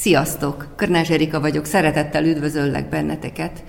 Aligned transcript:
Sziasztok! 0.00 0.66
Körnás 0.76 1.10
Erika 1.10 1.40
vagyok, 1.40 1.64
szeretettel 1.64 2.24
üdvözöllek 2.24 2.88
benneteket. 2.88 3.64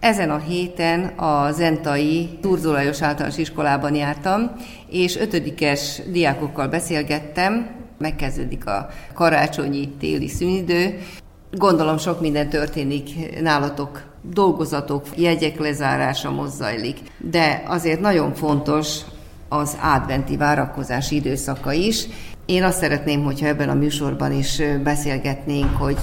Ezen 0.00 0.30
a 0.30 0.38
héten 0.38 1.04
a 1.04 1.50
Zentai 1.52 2.38
Turzolajos 2.40 3.02
Általános 3.02 3.38
Iskolában 3.38 3.94
jártam, 3.94 4.50
és 4.90 5.16
ötödikes 5.16 6.00
diákokkal 6.12 6.68
beszélgettem, 6.68 7.70
megkezdődik 7.98 8.66
a 8.66 8.88
karácsonyi 9.14 9.88
téli 9.88 10.28
szünidő. 10.28 10.98
Gondolom 11.50 11.98
sok 11.98 12.20
minden 12.20 12.48
történik 12.48 13.40
nálatok, 13.40 14.02
dolgozatok, 14.22 15.06
jegyek 15.16 15.58
lezárása 15.58 16.30
mozzajlik, 16.30 16.98
de 17.18 17.62
azért 17.66 18.00
nagyon 18.00 18.34
fontos 18.34 19.00
az 19.48 19.76
adventi 19.82 20.36
várakozás 20.36 21.10
időszaka 21.10 21.72
is. 21.72 22.06
Én 22.46 22.62
azt 22.62 22.78
szeretném, 22.78 23.24
hogyha 23.24 23.46
ebben 23.46 23.68
a 23.68 23.74
műsorban 23.74 24.32
is 24.32 24.62
beszélgetnénk, 24.82 25.76
hogy 25.76 25.98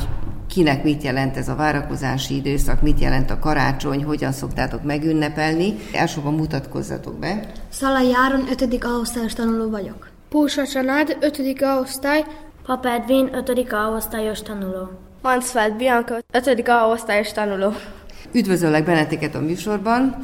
kinek 0.48 0.84
mit 0.84 1.04
jelent 1.04 1.38
ez 1.38 1.48
a 1.50 1.56
várakozási 1.56 2.36
időszak, 2.36 2.82
mit 2.82 3.00
jelent 3.00 3.30
a 3.30 3.40
karácsony, 3.40 4.04
hogyan 4.04 4.32
szoktátok 4.32 4.84
megünnepelni. 4.84 5.76
Elsősorban 5.94 6.34
mutatkozzatok 6.34 7.20
be. 7.20 7.52
Szalai 7.70 8.12
Áron, 8.14 8.48
5. 8.50 8.84
osztályos 9.02 9.34
tanuló 9.34 9.70
vagyok. 9.70 10.10
Púsa 10.30 10.68
család, 10.68 11.18
5. 11.20 11.42
osztály. 11.82 12.24
Papa 12.66 12.90
Edvin, 12.90 13.30
5. 13.34 13.74
osztályos 13.96 14.42
tanuló. 14.42 14.90
Mansfeld 15.22 15.76
Bianca, 15.76 16.18
5. 16.32 16.64
osztályos 16.92 17.32
tanuló. 17.32 17.74
Üdvözöllek 18.32 18.86
benneteket 18.86 19.36
a 19.36 19.40
műsorban. 19.40 20.16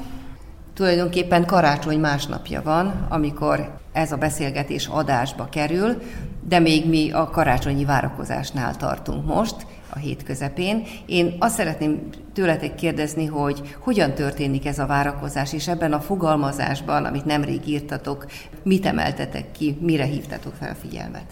Tulajdonképpen 0.78 1.46
karácsony 1.46 2.00
másnapja 2.00 2.62
van, 2.62 3.06
amikor 3.10 3.80
ez 3.92 4.12
a 4.12 4.18
beszélgetés 4.18 4.88
adásba 4.88 5.48
kerül, 5.52 6.02
de 6.48 6.60
még 6.60 6.90
mi 6.90 7.12
a 7.12 7.30
karácsonyi 7.30 7.86
várakozásnál 7.86 8.76
tartunk 8.76 9.26
most, 9.26 9.56
a 9.90 9.98
hét 9.98 10.24
közepén. 10.24 10.84
Én 11.06 11.36
azt 11.40 11.56
szeretném 11.56 12.10
tőletek 12.34 12.76
kérdezni, 12.76 13.26
hogy 13.26 13.76
hogyan 13.80 14.14
történik 14.14 14.66
ez 14.66 14.80
a 14.80 14.86
várakozás, 14.86 15.54
és 15.54 15.68
ebben 15.68 15.94
a 15.94 16.00
fogalmazásban, 16.00 17.06
amit 17.06 17.26
nemrég 17.26 17.68
írtatok, 17.68 18.26
mit 18.64 18.86
emeltetek 18.86 19.52
ki, 19.52 19.78
mire 19.82 20.06
hívtatok 20.06 20.54
fel 20.60 20.70
a 20.70 20.88
figyelmet? 20.88 21.26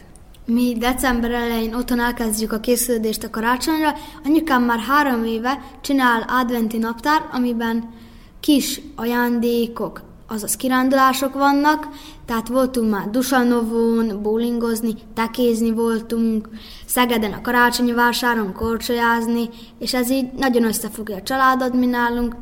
Mi 0.46 0.76
december 0.80 1.32
elején 1.32 1.74
otthon 1.74 2.00
elkezdjük 2.00 2.52
a 2.52 2.60
készülődést 2.60 3.24
a 3.24 3.30
karácsonyra. 3.30 3.94
Anyukám 4.24 4.64
már 4.64 4.80
három 4.80 5.24
éve 5.24 5.62
csinál 5.82 6.26
adventi 6.28 6.78
naptár, 6.78 7.22
amiben 7.32 8.04
kis 8.46 8.82
ajándékok, 8.96 10.02
azaz 10.28 10.56
kirándulások 10.56 11.34
vannak, 11.34 11.88
tehát 12.26 12.48
voltunk 12.48 12.92
már 12.92 13.10
Dusanovón, 13.10 14.22
bowlingozni, 14.22 14.94
tekézni 15.14 15.72
voltunk, 15.72 16.50
Szegeden 16.86 17.34
a 17.34 17.42
karácsonyi 17.42 17.94
vásáron 17.94 18.54
korcsolyázni, 18.54 19.50
és 19.80 19.94
ez 19.94 20.12
így 20.12 20.32
nagyon 20.32 20.64
összefogja 20.64 21.16
a 21.16 21.22
családot 21.22 21.74
mi 21.74 21.86
nálunk. 21.86 22.36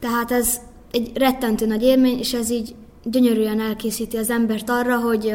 Tehát 0.00 0.30
ez 0.30 0.60
egy 0.90 1.16
rettentő 1.16 1.66
nagy 1.66 1.82
élmény, 1.82 2.18
és 2.18 2.34
ez 2.34 2.50
így 2.50 2.74
gyönyörűen 3.04 3.60
elkészíti 3.60 4.16
az 4.16 4.30
embert 4.30 4.70
arra, 4.70 4.98
hogy 4.98 5.32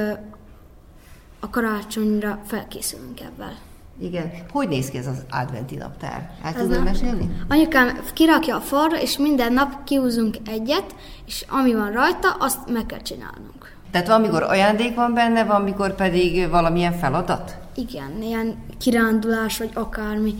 a 1.39 1.49
karácsonyra 1.49 2.41
felkészülünk 2.45 3.19
ebben. 3.19 3.72
Igen. 3.99 4.31
Hogy 4.51 4.67
néz 4.67 4.89
ki 4.89 4.97
ez 4.97 5.07
az 5.07 5.25
adventi 5.29 5.75
naptár? 5.75 6.31
El 6.43 6.53
tudod 6.53 6.83
mesélni? 6.83 7.29
Anyukám 7.47 7.99
kirakja 8.13 8.55
a 8.55 8.59
falra, 8.59 9.01
és 9.01 9.17
minden 9.17 9.53
nap 9.53 9.83
kiúzunk 9.83 10.37
egyet, 10.45 10.95
és 11.25 11.45
ami 11.49 11.73
van 11.73 11.91
rajta, 11.91 12.29
azt 12.39 12.71
meg 12.71 12.85
kell 12.85 13.01
csinálnunk. 13.01 13.75
Tehát 13.91 14.07
van, 14.07 14.19
amikor 14.19 14.43
ajándék 14.43 14.95
van 14.95 15.13
benne, 15.13 15.43
van, 15.43 15.61
mikor 15.61 15.95
pedig 15.95 16.49
valamilyen 16.49 16.93
feladat? 16.93 17.57
Igen, 17.75 18.21
ilyen 18.21 18.57
kirándulás, 18.79 19.57
vagy 19.57 19.69
akármi. 19.73 20.33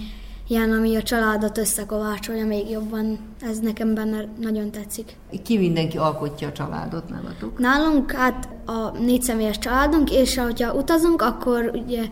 Ilyen, 0.47 0.71
ami 0.71 0.95
a 0.95 1.03
családot 1.03 1.57
összekovácsolja 1.57 2.45
még 2.45 2.69
jobban. 2.69 3.19
Ez 3.41 3.59
nekem 3.59 3.93
benne 3.93 4.27
nagyon 4.39 4.71
tetszik. 4.71 5.15
Ki 5.43 5.57
mindenki 5.57 5.97
alkotja 5.97 6.47
a 6.47 6.51
családot 6.51 7.09
nálatok? 7.09 7.59
Nálunk 7.59 8.11
hát 8.11 8.49
a 8.65 8.97
négy 8.97 9.21
személyes 9.21 9.57
családunk, 9.57 10.11
és 10.11 10.37
ha 10.37 10.73
utazunk, 10.73 11.21
akkor 11.21 11.71
ugye 11.85 12.03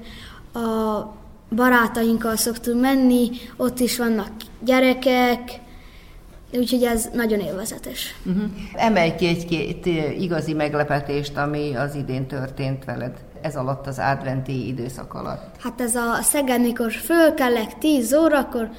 a 0.53 1.19
barátainkkal 1.55 2.35
szoktunk 2.35 2.81
menni, 2.81 3.29
ott 3.57 3.79
is 3.79 3.97
vannak 3.97 4.29
gyerekek, 4.59 5.59
úgyhogy 6.53 6.83
ez 6.83 7.09
nagyon 7.13 7.39
élvezetes. 7.39 8.15
Uh-huh. 8.25 8.43
Emelj 8.73 9.15
ki 9.15 9.27
egy-két 9.27 9.85
igazi 10.19 10.53
meglepetést, 10.53 11.37
ami 11.37 11.75
az 11.75 11.95
idén 11.95 12.27
történt 12.27 12.85
veled 12.85 13.17
ez 13.41 13.55
alatt 13.55 13.87
az 13.87 13.99
adventi 13.99 14.67
időszak 14.67 15.13
alatt. 15.13 15.55
Hát 15.59 15.81
ez 15.81 15.95
a 15.95 16.17
Szeged, 16.21 16.61
mikor 16.61 16.91
fölkelek 16.91 17.77
10 17.77 18.13
órakor, 18.13 18.69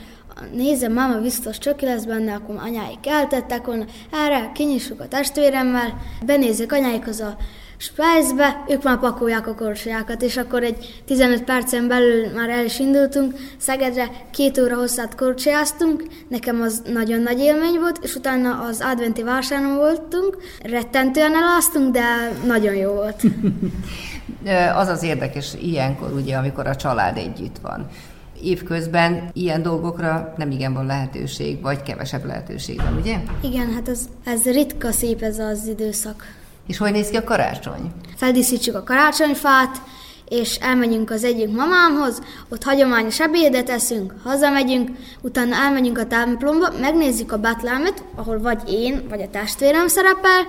nézem, 0.53 0.93
máma 0.93 1.21
biztos 1.21 1.59
csöki 1.59 1.85
lesz 1.85 2.05
benne, 2.05 2.35
akkor 2.35 2.57
anyáik 2.59 3.01
keltettek 3.01 3.67
volna, 3.67 3.85
erre 4.13 4.51
kinyissuk 4.55 5.01
a 5.01 5.09
testvéremmel, 5.09 6.01
benézek 6.25 6.73
anyáikhoz 6.73 7.21
a 7.21 7.37
Spájzbe, 7.77 8.65
ők 8.69 8.83
már 8.83 8.99
pakolják 8.99 9.47
a 9.47 9.55
korcsolyákat, 9.55 10.23
és 10.23 10.37
akkor 10.37 10.63
egy 10.63 11.03
15 11.05 11.45
percen 11.45 11.89
belül 11.89 12.33
már 12.35 12.49
el 12.49 12.65
is 12.65 12.79
indultunk, 12.79 13.35
Szegedre 13.57 14.11
két 14.31 14.59
óra 14.59 14.77
hosszát 14.77 15.15
korcsolyáztunk, 15.15 16.05
nekem 16.29 16.61
az 16.61 16.83
nagyon 16.93 17.21
nagy 17.21 17.39
élmény 17.39 17.79
volt, 17.79 17.99
és 18.03 18.15
utána 18.15 18.61
az 18.61 18.81
adventi 18.81 19.23
vásáron 19.23 19.77
voltunk, 19.77 20.37
rettentően 20.63 21.35
eláztunk, 21.35 21.93
de 21.93 22.33
nagyon 22.47 22.75
jó 22.75 22.93
volt. 22.93 23.23
az 24.81 24.89
az 24.89 25.03
érdekes 25.03 25.55
ilyenkor, 25.61 26.13
ugye, 26.13 26.37
amikor 26.37 26.67
a 26.67 26.77
család 26.77 27.17
együtt 27.17 27.59
van 27.63 27.89
évközben 28.43 29.31
ilyen 29.33 29.63
dolgokra 29.63 30.35
nem 30.37 30.51
igen 30.51 30.73
van 30.73 30.87
lehetőség, 30.87 31.61
vagy 31.61 31.83
kevesebb 31.83 32.25
lehetőség 32.25 32.77
van, 32.77 32.97
ugye? 33.01 33.19
Igen, 33.41 33.73
hát 33.73 33.89
ez, 33.89 34.09
ez 34.25 34.45
ritka 34.45 34.91
szép 34.91 35.23
ez 35.23 35.39
az 35.39 35.67
időszak. 35.67 36.25
És 36.67 36.79
hogy 36.79 36.93
néz 36.93 37.09
ki 37.09 37.17
a 37.17 37.25
karácsony? 37.25 37.93
Feldíszítsük 38.17 38.75
a 38.75 38.83
karácsonyfát, 38.83 39.81
és 40.29 40.57
elmegyünk 40.57 41.11
az 41.11 41.25
egyik 41.25 41.49
mamámhoz, 41.49 42.23
ott 42.49 42.63
hagyományos 42.63 43.21
ebédet 43.21 43.71
eszünk, 43.71 44.15
hazamegyünk, 44.25 44.91
utána 45.21 45.55
elmegyünk 45.55 45.99
a 45.99 46.07
templomba, 46.07 46.69
megnézzük 46.81 47.33
a 47.33 47.39
Betlemet, 47.39 48.05
ahol 48.15 48.39
vagy 48.39 48.73
én, 48.73 49.03
vagy 49.09 49.21
a 49.21 49.31
testvérem 49.31 49.89
szerepel, 49.89 50.47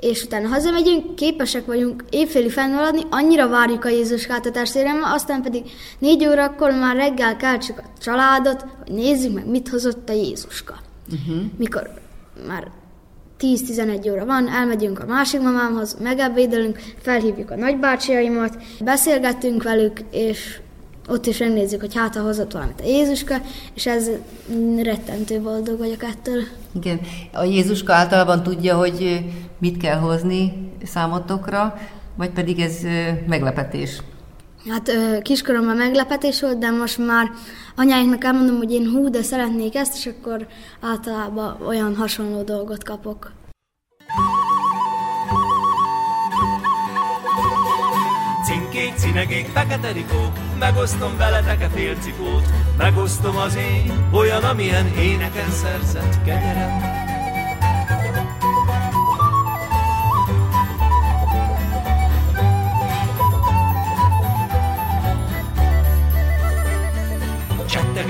és 0.00 0.22
utána 0.22 0.48
hazamegyünk, 0.48 1.14
képesek 1.14 1.66
vagyunk 1.66 2.04
évféli 2.10 2.48
fennmaradni, 2.48 3.02
annyira 3.10 3.48
várjuk 3.48 3.84
a 3.84 3.88
Jézuskát 3.88 4.46
a 4.46 4.50
testvéremmel, 4.50 5.12
aztán 5.12 5.42
pedig 5.42 5.62
négy 5.98 6.26
órakor 6.26 6.70
már 6.70 6.96
reggel 6.96 7.36
keltsük 7.36 7.78
a 7.78 7.84
családot, 8.00 8.64
hogy 8.84 8.94
nézzük 8.94 9.34
meg, 9.34 9.46
mit 9.46 9.68
hozott 9.68 10.08
a 10.08 10.12
Jézuska. 10.12 10.74
Uh-huh. 11.12 11.42
Mikor 11.56 11.90
már 12.46 12.70
10-11 13.40 14.12
óra 14.12 14.24
van, 14.24 14.48
elmegyünk 14.48 14.98
a 14.98 15.06
másik 15.06 15.40
mamámhoz, 15.40 15.96
megebédelünk, 16.02 16.78
felhívjuk 16.98 17.50
a 17.50 17.56
nagybácsiaimat, 17.56 18.56
beszélgettünk 18.80 19.62
velük, 19.62 20.00
és 20.10 20.60
ott 21.08 21.26
is 21.26 21.38
megnézzük, 21.38 21.80
hogy 21.80 21.94
hát 21.94 22.14
ha 22.14 22.22
hozott 22.22 22.52
valamit 22.52 22.80
a 22.80 22.86
Jézuska, 22.86 23.34
és 23.74 23.86
ez 23.86 24.10
rettentő 24.82 25.40
boldog 25.40 25.78
vagyok 25.78 26.02
ettől. 26.02 26.42
Igen. 26.72 27.00
A 27.32 27.44
Jézuska 27.44 27.92
általában 27.92 28.42
tudja, 28.42 28.76
hogy 28.76 29.24
mit 29.58 29.76
kell 29.76 29.98
hozni 29.98 30.70
számotokra, 30.84 31.78
vagy 32.16 32.30
pedig 32.30 32.60
ez 32.60 32.76
meglepetés? 33.26 34.02
Hát 34.68 34.90
kiskoromban 35.22 35.76
meglepetés 35.76 36.40
volt, 36.40 36.58
de 36.58 36.70
most 36.70 36.98
már 36.98 37.30
anyáinknak 37.76 38.24
elmondom, 38.24 38.56
hogy 38.56 38.72
én 38.72 38.90
hú, 38.90 39.10
de 39.10 39.22
szeretnék 39.22 39.74
ezt, 39.74 39.96
és 39.96 40.06
akkor 40.06 40.46
általában 40.80 41.56
olyan 41.66 41.96
hasonló 41.96 42.42
dolgot 42.42 42.84
kapok. 42.84 43.32
Cinkék, 48.44 48.94
cinegék, 48.96 49.46
fekete 49.46 49.92
rikók, 49.92 50.32
megosztom 50.58 51.16
veletek 51.16 51.60
a 51.60 51.68
félcikót, 51.76 52.44
megosztom 52.76 53.36
az 53.36 53.56
én, 53.56 54.08
olyan, 54.12 54.42
amilyen 54.42 54.86
éneken 54.86 55.50
szerzett 55.50 56.22
kegyerem. 56.24 56.99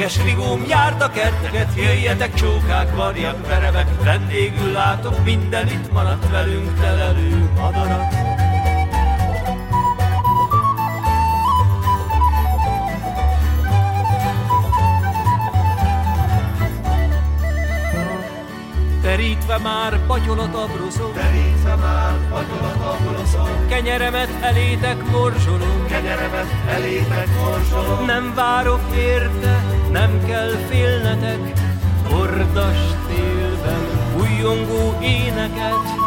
Mérges 0.01 0.25
rigóm 0.25 0.65
járt 0.69 1.03
a 1.03 1.11
kerteket, 1.11 1.75
jöjjetek 1.77 2.35
csókák, 2.35 2.97
varjak, 2.97 3.47
verevek, 3.47 4.03
vendégül 4.05 4.73
látok, 4.73 5.25
minden 5.25 5.67
itt 5.67 5.93
maradt 5.93 6.31
velünk 6.31 6.81
telelő 6.81 7.51
madarat. 7.57 8.15
Terítve 19.03 19.59
már 19.59 20.07
patyolot 20.07 20.55
abroszok, 20.55 21.13
Terítve 21.15 21.75
már 21.75 22.15
patyolot 22.31 22.81
abroszok, 22.85 23.69
kenyeremet 23.69 24.31
elétek 24.41 25.11
morzsolom, 25.11 25.87
kenyeremet 25.89 26.55
elétek 26.69 27.29
morzsolom. 27.43 28.05
Nem 28.05 28.33
várok 28.35 28.81
érte, 28.97 29.70
nem 29.93 30.25
kell 30.27 30.51
félnetek, 30.69 31.53
hordas 32.11 32.79
télben 33.09 33.85
újongó 34.21 34.99
éneket. 35.03 36.00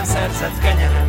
Éneken 0.00 0.04
szerzett 0.04 0.58
kenyerem. 0.58 1.08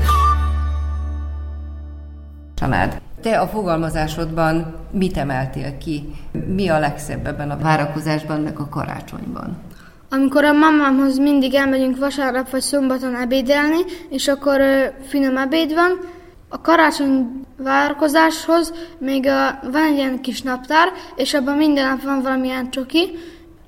Család. 2.55 3.01
Te 3.21 3.39
a 3.39 3.47
fogalmazásodban 3.47 4.75
mit 4.91 5.17
emeltél 5.17 5.77
ki? 5.77 6.15
Mi 6.47 6.69
a 6.69 6.79
legszebb 6.79 7.27
ebben 7.27 7.51
a 7.51 7.57
várakozásban, 7.57 8.41
meg 8.41 8.59
a 8.59 8.69
karácsonyban? 8.69 9.57
Amikor 10.09 10.43
a 10.43 10.53
mamámhoz 10.53 11.17
mindig 11.17 11.53
elmegyünk 11.53 11.97
vasárnap 11.97 12.49
vagy 12.49 12.61
szombaton 12.61 13.15
ebédelni, 13.15 13.77
és 14.09 14.27
akkor 14.27 14.59
ö, 14.59 14.85
finom 15.07 15.37
ebéd 15.37 15.73
van, 15.73 15.99
a 16.49 16.61
karácsony 16.61 17.45
várakozáshoz 17.57 18.73
még 18.97 19.27
a, 19.27 19.59
van 19.71 19.83
egy 19.83 19.95
ilyen 19.95 20.21
kis 20.21 20.41
naptár, 20.41 20.87
és 21.15 21.33
abban 21.33 21.57
minden 21.57 21.87
nap 21.87 22.03
van 22.03 22.21
valamilyen 22.21 22.69
csoki. 22.69 23.09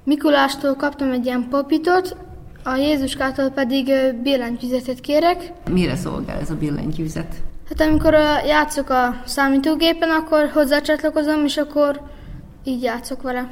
Mikulástól 0.04 0.76
kaptam 0.76 1.12
egy 1.12 1.26
ilyen 1.26 1.48
popitot, 1.50 2.16
a 2.64 2.76
Jézuskától 2.76 3.50
pedig 3.50 3.92
billentyűzetet 4.24 5.00
kérek. 5.00 5.52
Mire 5.72 5.96
szolgál 5.96 6.40
ez 6.40 6.50
a 6.50 6.56
billentyűzet? 6.56 7.36
Hát 7.70 7.90
amikor 7.90 8.14
játszok 8.46 8.90
a 8.90 9.22
számítógépen, 9.26 10.10
akkor 10.10 10.50
hozzácsatlakozom, 10.54 11.46
és 11.46 11.58
akkor 11.58 12.02
így 12.64 12.82
játszok 12.84 13.22
vele. 13.22 13.52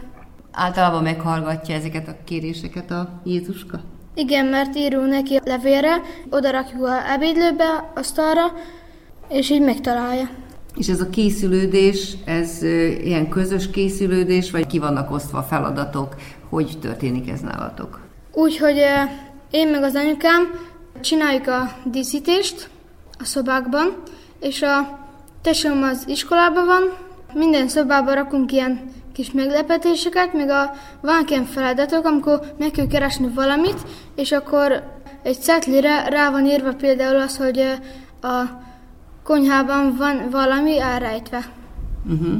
Általában 0.51 1.03
meghallgatja 1.03 1.75
ezeket 1.75 2.07
a 2.07 2.15
kéréseket 2.23 2.91
a 2.91 3.21
Jézuska? 3.23 3.79
Igen, 4.15 4.45
mert 4.45 4.75
írunk 4.75 5.07
neki 5.07 5.39
levélre, 5.43 6.01
oda 6.29 6.51
rakjuk 6.51 6.83
a 6.83 7.11
ebédlőbe, 7.11 7.91
asztalra, 7.95 8.41
és 9.29 9.49
így 9.49 9.61
megtalálja. 9.61 10.29
És 10.75 10.87
ez 10.87 11.01
a 11.01 11.09
készülődés, 11.09 12.17
ez 12.25 12.63
ilyen 13.03 13.29
közös 13.29 13.69
készülődés, 13.69 14.51
vagy 14.51 14.67
ki 14.67 14.79
vannak 14.79 15.11
osztva 15.11 15.37
a 15.37 15.43
feladatok? 15.43 16.15
Hogy 16.49 16.77
történik 16.81 17.29
ez 17.29 17.39
nálatok? 17.39 17.99
Úgyhogy 18.33 18.83
én 19.51 19.67
meg 19.67 19.83
az 19.83 19.95
anyukám 19.95 20.41
csináljuk 21.01 21.47
a 21.47 21.71
díszítést 21.83 22.69
a 23.19 23.25
szobákban, 23.25 24.03
és 24.39 24.61
a 24.61 24.99
tesóm 25.41 25.83
az 25.83 26.03
iskolában 26.07 26.65
van, 26.65 26.83
minden 27.33 27.67
szobában 27.67 28.15
rakunk 28.15 28.51
ilyen 28.51 28.89
kis 29.13 29.31
meglepetéseket, 29.31 30.33
még 30.33 30.49
a, 30.49 30.71
vannak 31.01 31.29
ilyen 31.29 31.45
feladatok, 31.45 32.05
amikor 32.05 32.39
meg 32.57 32.71
kell 32.71 32.87
keresni 32.87 33.27
valamit, 33.27 33.77
és 34.15 34.31
akkor 34.31 34.83
egy 35.23 35.41
cetlire 35.41 36.09
rá 36.09 36.31
van 36.31 36.45
írva 36.45 36.73
például 36.73 37.19
az, 37.19 37.37
hogy 37.37 37.59
a 38.21 38.43
konyhában 39.23 39.95
van 39.97 40.29
valami 40.31 40.79
elrejtve. 40.79 41.51
Uh-huh. 42.09 42.33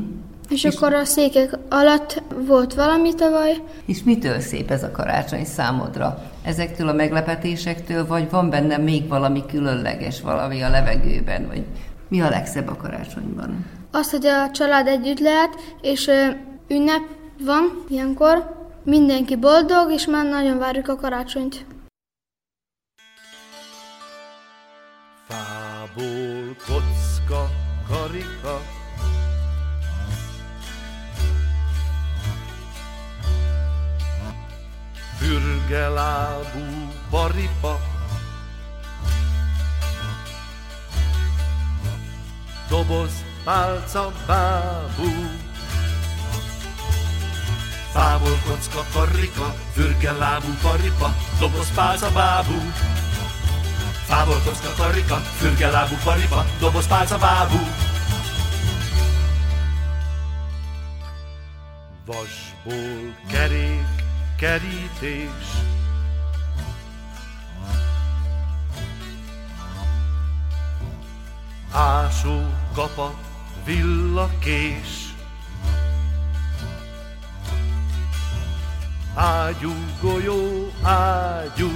És, 0.52 0.64
és 0.64 0.76
akkor 0.76 0.94
a 0.94 1.06
székek 1.06 1.58
alatt 1.70 2.24
volt 2.46 2.74
valami 2.74 3.16
tavaly, 3.16 3.62
És 3.86 4.04
mitől 4.04 4.40
szép 4.40 4.72
ez 4.72 4.84
a 4.84 4.92
karácsony 4.92 5.46
számodra? 5.46 6.24
Ezektől 6.44 6.88
a 6.88 6.94
meglepetésektől, 6.94 8.08
vagy 8.08 8.30
van 8.30 8.50
benne 8.50 8.78
még 8.78 9.08
valami 9.08 9.46
különleges, 9.46 10.22
valami 10.22 10.62
a 10.62 10.70
levegőben, 10.70 11.48
vagy 11.48 11.64
mi 12.08 12.22
a 12.22 12.30
legszebb 12.30 12.68
a 12.68 12.76
karácsonyban? 12.76 13.66
Az, 13.92 14.12
hogy 14.12 14.26
a 14.26 14.52
család 14.52 14.88
együtt 14.88 15.20
lehet, 15.20 15.56
és 15.82 16.10
ünnep 16.68 17.02
van 17.46 17.86
ilyenkor, 17.90 18.60
mindenki 18.84 19.36
boldog, 19.36 19.92
és 19.92 20.06
már 20.06 20.26
nagyon 20.26 20.58
várjuk 20.58 20.88
a 20.88 20.96
karácsonyt. 20.96 21.66
Fából 25.28 26.56
kocka, 26.68 27.50
karika, 27.88 28.81
Fürgelábú 35.22 36.66
baripa, 37.14 37.78
Doboz, 42.70 43.14
pálca, 43.46 44.10
bábú, 44.26 45.12
Fából 47.94 48.38
kocka, 48.48 48.82
karika, 48.94 49.54
Fürgelábú 49.78 50.52
baripa, 50.64 51.14
Doboz, 51.38 51.70
pálca, 51.76 52.10
bábú, 52.10 52.58
Fából 54.12 54.42
kocka 54.44 54.74
karika, 54.76 55.16
fürgelábú 55.40 55.96
paripa, 56.04 56.46
doboz 56.60 56.88
pálca 56.88 57.18
bábú. 57.18 57.60
Vasból 62.06 63.16
kerék, 63.32 64.01
kerítés. 64.42 65.48
Ásó 71.72 72.50
kapat, 72.74 73.16
villakés. 73.66 75.14
Ágyú, 79.16 79.74
golyó, 80.02 80.72
ágyú, 80.84 81.72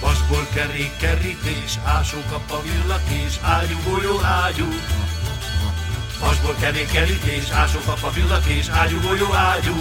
Vasból 0.00 0.46
kerék, 0.54 0.96
kerítés, 0.96 1.78
ásó 1.84 2.18
kap 2.30 2.50
a 2.50 2.62
villakés, 2.62 3.40
ágyú, 3.42 3.76
golyó, 3.84 4.20
ágyú. 4.20 4.68
Vasból 6.20 6.54
kerék, 6.60 6.90
kerítés, 6.90 7.50
ásó 7.50 7.78
kap 7.84 8.02
a 8.02 8.10
villakés, 8.10 8.68
ágyú, 8.68 9.00
golyó, 9.00 9.32
ágyú. 9.32 9.74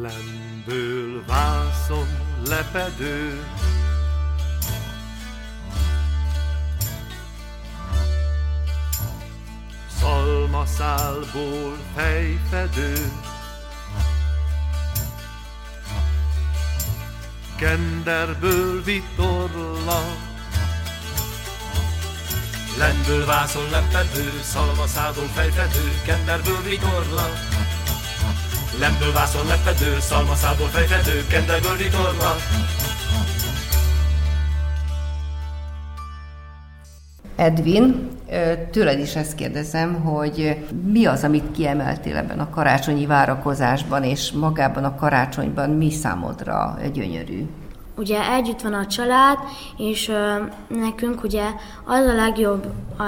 Lendől 0.00 1.24
vászon 1.26 2.08
lepedő, 2.48 3.44
Szalmaszálból 10.00 11.78
fejfedő, 11.94 13.12
kenderből 17.56 18.82
vitorla. 18.82 20.27
Lendből 22.78 23.26
vászon 23.26 23.70
lepedő, 23.70 24.28
szalmaszádon 24.42 25.26
fejfedő, 25.26 25.86
kenderből 26.06 26.62
vitorla. 26.68 27.26
Lemből 28.80 29.12
vászon 29.12 29.46
lepedő, 29.46 30.00
szalmaszából 30.00 30.66
fejfedő, 30.66 31.26
kendegöldi 31.26 31.88
torna. 31.88 32.30
Edvin, 37.36 38.08
tőled 38.70 38.98
is 38.98 39.16
ezt 39.16 39.34
kérdezem, 39.34 39.94
hogy 39.94 40.66
mi 40.92 41.04
az, 41.04 41.24
amit 41.24 41.50
kiemeltél 41.50 42.16
ebben 42.16 42.40
a 42.40 42.50
karácsonyi 42.50 43.06
várakozásban, 43.06 44.02
és 44.04 44.32
magában 44.32 44.84
a 44.84 44.94
karácsonyban 44.94 45.70
mi 45.70 45.90
számodra 45.90 46.78
gyönyörű? 46.92 47.46
Ugye 47.98 48.32
együtt 48.32 48.60
van 48.60 48.72
a 48.72 48.86
család, 48.86 49.38
és 49.76 50.12
nekünk 50.68 51.22
ugye 51.22 51.44
az 51.84 52.06
a 52.06 52.14
legjobb 52.14 52.66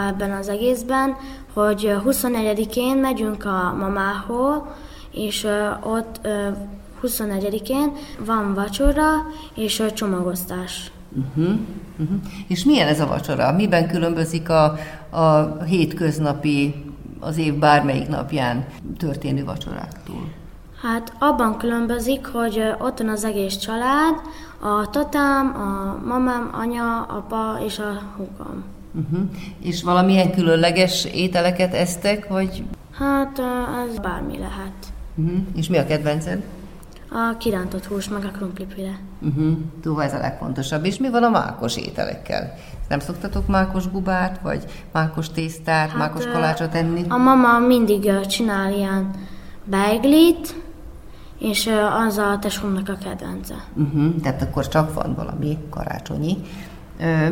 ebben 0.09 0.31
az 0.31 0.49
egészben, 0.49 1.17
hogy 1.53 1.97
24-én 2.05 2.97
megyünk 2.97 3.45
a 3.45 3.75
mamához, 3.79 4.63
és 5.11 5.47
ott 5.83 6.21
ö, 6.23 6.49
24-én 7.03 7.93
van 8.19 8.55
vacsora 8.55 9.11
és 9.55 9.83
csomagosztás. 9.95 10.91
Uh-huh, 11.17 11.59
uh-huh. 11.99 12.19
És 12.49 12.65
milyen 12.65 12.89
ez 12.89 13.01
a 13.01 13.07
vacsora? 13.07 13.53
Miben 13.53 13.89
különbözik 13.89 14.49
a, 14.49 14.79
a 15.11 15.63
hétköznapi, 15.63 16.85
az 17.21 17.39
év 17.39 17.55
bármelyik 17.55 18.09
napján 18.09 18.67
történő 18.99 19.45
vacsoráktól? 19.45 20.29
Hát 20.83 21.13
abban 21.19 21.59
különbözik, 21.59 22.27
hogy 22.27 22.63
ott 22.79 22.99
van 22.99 23.09
az 23.09 23.25
egész 23.25 23.57
család, 23.57 24.21
a 24.61 24.91
tatám, 24.91 25.55
a 25.55 26.01
mamám, 26.07 26.51
anya, 26.53 27.03
apa 27.03 27.59
és 27.65 27.79
a 27.79 28.03
húgom. 28.17 28.65
Uh-huh. 28.95 29.29
És 29.63 29.83
valamilyen 29.83 30.33
különleges 30.33 31.05
ételeket 31.05 31.75
esztek, 31.75 32.29
vagy? 32.29 32.65
Hát 32.93 33.39
ez 33.89 33.99
bármi 33.99 34.39
lehet. 34.39 34.73
Uh-huh. 35.15 35.39
És 35.57 35.69
mi 35.69 35.79
a 35.79 35.87
kedvenced? 35.87 36.43
A 37.13 37.37
kirántott 37.37 37.87
hús, 37.87 38.09
meg 38.09 38.25
a 38.25 38.31
krumplipüle. 38.31 38.99
Uh-huh. 39.21 39.59
Túl 39.83 40.03
ez 40.03 40.15
a 40.15 40.19
legfontosabb. 40.19 40.85
És 40.85 40.99
mi 40.99 41.11
van 41.11 41.23
a 41.23 41.29
mákos 41.29 41.77
ételekkel? 41.77 42.55
Nem 42.89 43.01
szoktatok 43.01 43.47
mákos 43.47 43.87
bubát, 43.87 44.41
vagy 44.43 44.65
mákos 44.93 45.31
tésztát, 45.31 45.89
hát, 45.89 45.99
mákos 45.99 46.27
kalácsot 46.27 46.75
enni? 46.75 47.05
A 47.09 47.17
mama 47.17 47.59
mindig 47.59 48.27
csinál 48.27 48.73
ilyen 48.73 49.11
beiglit, 49.65 50.55
és 51.41 51.71
az 52.07 52.19
a 52.19 52.39
tesómnak 52.41 52.89
a 52.89 52.97
kedvence. 53.05 53.55
Uh-huh. 53.75 54.21
Tehát 54.23 54.43
akkor 54.43 54.69
csak 54.69 54.95
van 54.95 55.15
valami 55.15 55.59
karácsonyi. 55.71 56.37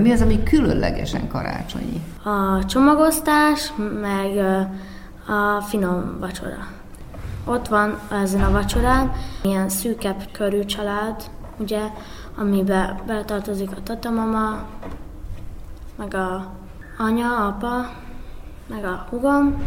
Mi 0.01 0.13
az, 0.13 0.21
ami 0.21 0.43
különlegesen 0.43 1.29
karácsonyi? 1.29 2.01
A 2.23 2.65
csomagosztás, 2.65 3.73
meg 4.01 4.37
a 5.27 5.61
finom 5.61 6.17
vacsora. 6.21 6.67
Ott 7.45 7.69
van 7.69 7.99
ezen 8.23 8.43
a 8.43 8.51
vacsorán 8.51 9.13
ilyen 9.43 9.69
szűkebb 9.69 10.29
körű 10.33 10.65
család, 10.65 11.23
ugye, 11.57 11.81
amiben 12.37 12.99
beletartozik 13.07 13.71
a 13.71 13.83
tatamama, 13.83 14.63
meg 15.97 16.15
a 16.15 16.51
anya, 16.99 17.47
apa, 17.47 17.91
meg 18.67 18.85
a 18.85 19.07
hugom. 19.11 19.63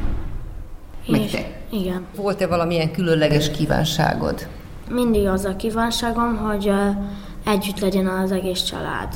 Meg 1.08 1.30
te. 1.30 1.62
Igen. 1.70 2.06
Volt-e 2.16 2.48
valamilyen 2.48 2.92
különleges 2.92 3.52
kívánságod? 3.52 4.48
Mindig 4.90 5.28
az 5.28 5.46
a 5.46 5.56
kívánságom, 5.56 6.38
hogy 6.38 6.68
uh, 6.68 6.96
együtt 7.46 7.80
legyen 7.80 8.08
az 8.08 8.32
egész 8.32 8.62
család. 8.62 9.16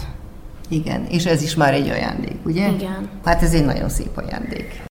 Igen, 0.69 1.05
és 1.05 1.25
ez 1.25 1.41
is 1.41 1.55
már 1.55 1.73
egy 1.73 1.89
ajándék, 1.89 2.45
ugye? 2.45 2.71
Igen. 2.71 3.09
Hát 3.25 3.41
ez 3.41 3.53
egy 3.53 3.65
nagyon 3.65 3.89
szép 3.89 4.17
ajándék. 4.17 4.83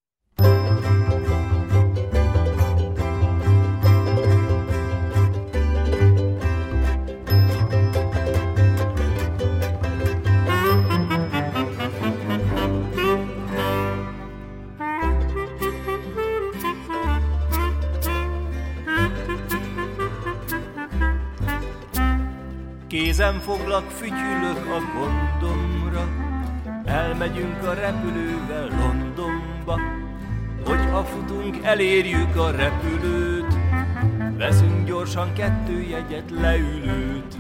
Kézen 22.95 23.41
foglak, 23.41 23.91
fütyülök 23.91 24.67
a 24.67 24.81
gondomra, 24.95 26.09
elmegyünk 26.85 27.63
a 27.63 27.73
repülővel 27.73 28.69
Londonba. 28.69 29.81
Hogyha 30.65 31.05
futunk, 31.05 31.57
elérjük 31.63 32.37
a 32.37 32.51
repülőt, 32.51 33.55
veszünk 34.37 34.87
gyorsan 34.87 35.33
kettő 35.33 35.81
jegyet, 35.81 36.31
leülőt. 36.31 37.37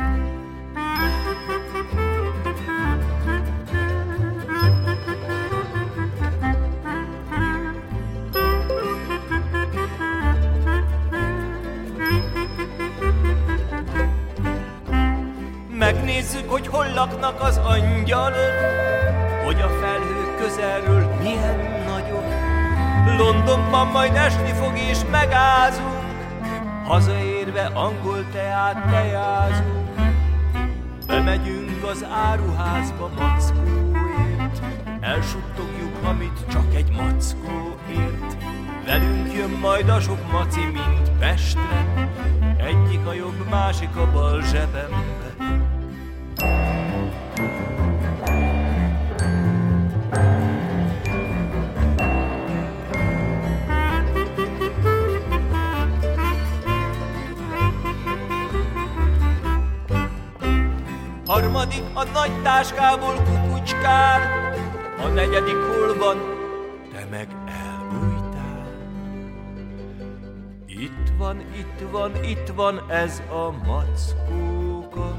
Megnézzük, 16.35 16.53
hogy 16.53 16.67
hol 16.67 16.87
laknak 16.95 17.43
az 17.43 17.57
angyalok, 17.57 18.55
hogy 19.45 19.61
a 19.61 19.69
felhők 19.69 20.37
közelről 20.37 21.15
milyen 21.23 21.59
nagyok. 21.87 22.25
Londonban 23.19 23.87
majd 23.87 24.15
esni 24.15 24.53
fog 24.53 24.77
és 24.77 24.99
megázunk, 25.11 26.03
hazaérve 26.87 27.65
angol 27.65 28.25
teát 28.33 28.91
tejázunk. 28.91 29.89
Bemegyünk 31.07 31.85
az 31.85 32.05
áruházba 32.11 33.11
mackóért, 33.19 34.63
elsuttogjuk, 35.01 35.97
amit 36.05 36.39
csak 36.51 36.75
egy 36.75 36.91
mackó 36.91 37.77
ért. 37.91 38.37
Velünk 38.87 39.33
jön 39.33 39.51
majd 39.51 39.89
a 39.89 40.01
sok 40.01 40.33
maci, 40.33 40.65
mint 40.65 41.11
Pestre, 41.19 42.09
egyik 42.57 43.07
a 43.07 43.13
jobb, 43.13 43.49
másik 43.51 43.97
a 43.97 44.11
bal 44.13 44.43
zsebembe. 44.43 45.34
Harmadik 61.45 61.83
a 61.93 62.05
nagy 62.05 62.43
táskából 62.43 63.15
kukucskál, 63.15 64.21
a 65.05 65.09
negyedik 65.09 65.55
hol 65.55 65.97
van, 65.99 66.17
te 66.93 67.07
meg 67.11 67.29
elbújtál. 67.47 68.67
Itt 70.67 71.13
van, 71.19 71.41
itt 71.41 71.91
van, 71.91 72.25
itt 72.25 72.53
van 72.55 72.91
ez 72.91 73.23
a 73.31 73.51
mackóka, 73.67 75.17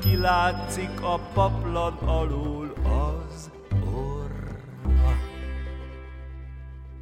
kilátszik 0.00 1.02
a 1.02 1.20
paplan 1.34 1.98
alól 2.04 2.72
az 2.82 3.50
orra. 3.94 5.16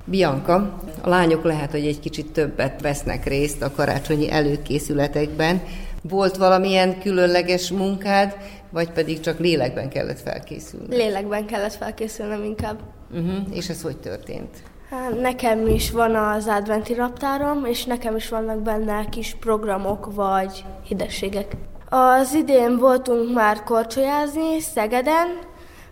Bianca, 0.05 0.79
a 1.03 1.09
lányok 1.09 1.45
lehet, 1.45 1.71
hogy 1.71 1.87
egy 1.87 2.01
kicsit 2.01 2.33
többet 2.33 2.81
vesznek 2.81 3.25
részt 3.25 3.63
a 3.63 3.73
karácsonyi 3.73 4.31
előkészületekben. 4.31 5.63
Volt 6.09 6.37
valamilyen 6.37 7.01
különleges 7.01 7.71
munkád, 7.71 8.37
vagy 8.71 8.91
pedig 8.91 9.21
csak 9.21 9.39
lélekben 9.39 9.89
kellett 9.89 10.21
felkészülni? 10.21 10.97
Lélekben 10.97 11.47
kellett 11.47 11.75
felkészülnem 11.75 12.45
inkább. 12.45 12.79
Uh-huh. 13.11 13.37
És 13.51 13.69
ez 13.69 13.83
hogy 13.83 13.97
történt? 13.97 14.57
Hát, 14.91 15.21
nekem 15.21 15.67
is 15.67 15.91
van 15.91 16.15
az 16.15 16.47
adventi 16.47 16.95
raptárom, 16.95 17.65
és 17.65 17.85
nekem 17.85 18.17
is 18.17 18.29
vannak 18.29 18.63
benne 18.63 19.05
kis 19.11 19.37
programok 19.41 20.15
vagy 20.15 20.65
édességek. 20.89 21.57
Az 21.89 22.35
idén 22.35 22.79
voltunk 22.79 23.35
már 23.35 23.63
korcsolyázni 23.63 24.61
Szegeden, 24.61 25.27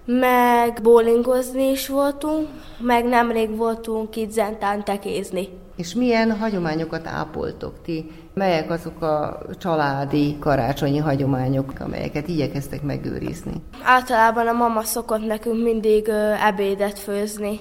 meg 0.05 0.79
bowlingozni 0.83 1.71
is 1.71 1.89
voltunk, 1.89 2.49
meg 2.79 3.05
nemrég 3.05 3.57
voltunk 3.57 4.17
itt 4.17 4.31
Zentán 4.31 4.85
tekézni. 4.85 5.49
És 5.77 5.95
milyen 5.95 6.37
hagyományokat 6.37 7.07
ápoltok 7.07 7.75
ti? 7.85 8.11
Melyek 8.35 8.71
azok 8.71 9.03
a 9.03 9.39
családi 9.59 10.37
karácsonyi 10.39 10.99
hagyományok, 10.99 11.73
amelyeket 11.79 12.29
igyekeztek 12.29 12.83
megőrizni? 12.83 13.53
Általában 13.83 14.47
a 14.47 14.53
mama 14.53 14.83
szokott 14.83 15.27
nekünk 15.27 15.63
mindig 15.63 16.09
ebédet 16.47 16.99
főzni. 16.99 17.61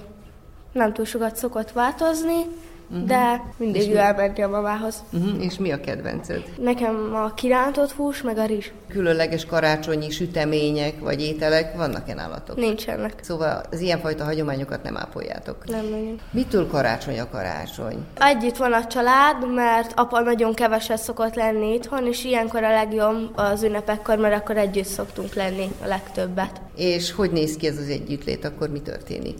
Nem 0.71 0.93
túl 0.93 1.05
sokat 1.05 1.35
szokott 1.35 1.71
változni, 1.71 2.41
de 3.05 3.43
mindig 3.57 3.91
ő 3.91 3.97
elmenti 3.97 4.41
a 4.41 4.47
mamához. 4.47 5.03
Uh-huh. 5.13 5.43
És 5.43 5.57
mi 5.57 5.71
a 5.71 5.79
kedvenced? 5.79 6.43
Nekem 6.57 7.11
a 7.15 7.33
kirántott 7.33 7.91
hús, 7.91 8.21
meg 8.21 8.37
a 8.37 8.45
rizs. 8.45 8.71
Különleges 8.87 9.45
karácsonyi 9.45 10.09
sütemények 10.09 10.99
vagy 10.99 11.21
ételek 11.21 11.75
vannak-e 11.75 12.13
nálatok? 12.13 12.55
Nincsenek. 12.55 13.13
Szóval 13.21 13.63
az 13.71 13.79
ilyenfajta 13.79 14.23
hagyományokat 14.23 14.83
nem 14.83 14.97
ápoljátok. 14.97 15.65
Nem 15.65 15.85
nagyon. 15.85 16.19
Mitől 16.31 16.67
karácsony 16.67 17.19
a 17.19 17.29
karácsony? 17.29 18.05
Együtt 18.19 18.57
van 18.57 18.73
a 18.73 18.87
család, 18.87 19.53
mert 19.53 19.91
apa 19.95 20.19
nagyon 20.19 20.53
keveset 20.53 20.97
szokott 20.97 21.35
lenni 21.35 21.73
itthon, 21.73 22.05
és 22.07 22.23
ilyenkor 22.23 22.63
a 22.63 22.71
legjobb 22.71 23.31
az 23.35 23.63
ünnepekkor, 23.63 24.17
mert 24.17 24.35
akkor 24.35 24.57
együtt 24.57 24.85
szoktunk 24.85 25.33
lenni 25.33 25.67
a 25.83 25.87
legtöbbet. 25.87 26.61
És 26.75 27.11
hogy 27.11 27.31
néz 27.31 27.57
ki 27.57 27.67
ez 27.67 27.77
az 27.77 27.89
együttlét, 27.89 28.45
akkor 28.45 28.69
mi 28.69 28.79
történik? 28.81 29.37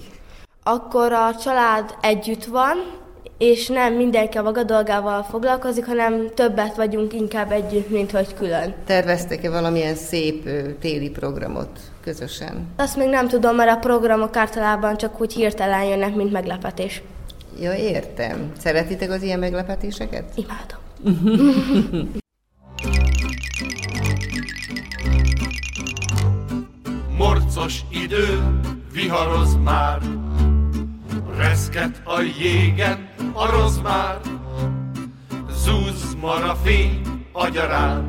Akkor 0.63 1.13
a 1.13 1.35
család 1.35 1.95
együtt 2.01 2.45
van, 2.45 3.03
és 3.37 3.67
nem 3.67 3.93
mindenki 3.93 4.37
a 4.37 4.41
maga 4.41 4.63
dolgával 4.63 5.23
foglalkozik, 5.23 5.85
hanem 5.85 6.29
többet 6.33 6.75
vagyunk 6.75 7.13
inkább 7.13 7.51
együtt, 7.51 7.89
mint 7.89 8.11
hogy 8.11 8.33
külön. 8.33 8.73
Terveztek-e 8.85 9.49
valamilyen 9.49 9.95
szép 9.95 10.49
téli 10.79 11.09
programot 11.09 11.79
közösen? 12.03 12.67
Azt 12.75 12.97
még 12.97 13.09
nem 13.09 13.27
tudom, 13.27 13.55
mert 13.55 13.71
a 13.71 13.79
programok 13.79 14.35
általában 14.35 14.97
csak 14.97 15.21
úgy 15.21 15.33
hirtelen 15.33 15.83
jönnek, 15.83 16.15
mint 16.15 16.31
meglepetés. 16.31 17.01
Ja, 17.61 17.73
értem. 17.73 18.51
Szeretitek 18.57 19.11
az 19.11 19.21
ilyen 19.21 19.39
meglepetéseket? 19.39 20.23
Imádom. 20.35 20.83
Morcos 27.17 27.79
idő, 28.03 28.59
viharoz 28.93 29.57
már, 29.63 29.99
reszket 31.37 32.01
a 32.03 32.21
jégen 32.21 33.09
a 33.33 33.51
rozmár, 33.51 34.19
zúz 35.49 36.15
mar 36.21 36.43
a 36.43 36.55
fény 36.55 37.01
agyarán, 37.31 38.07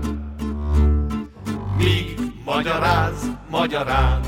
míg 1.77 2.19
magyaráz 2.45 3.31
magyarán. 3.51 4.21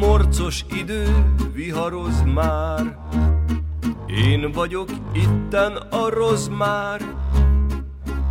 Morcos 0.00 0.64
idő, 0.70 1.34
viharoz 1.52 2.22
már, 2.34 2.98
én 4.06 4.50
vagyok 4.52 4.88
itten 5.12 5.76
a 5.76 6.08
rozmár, 6.08 7.00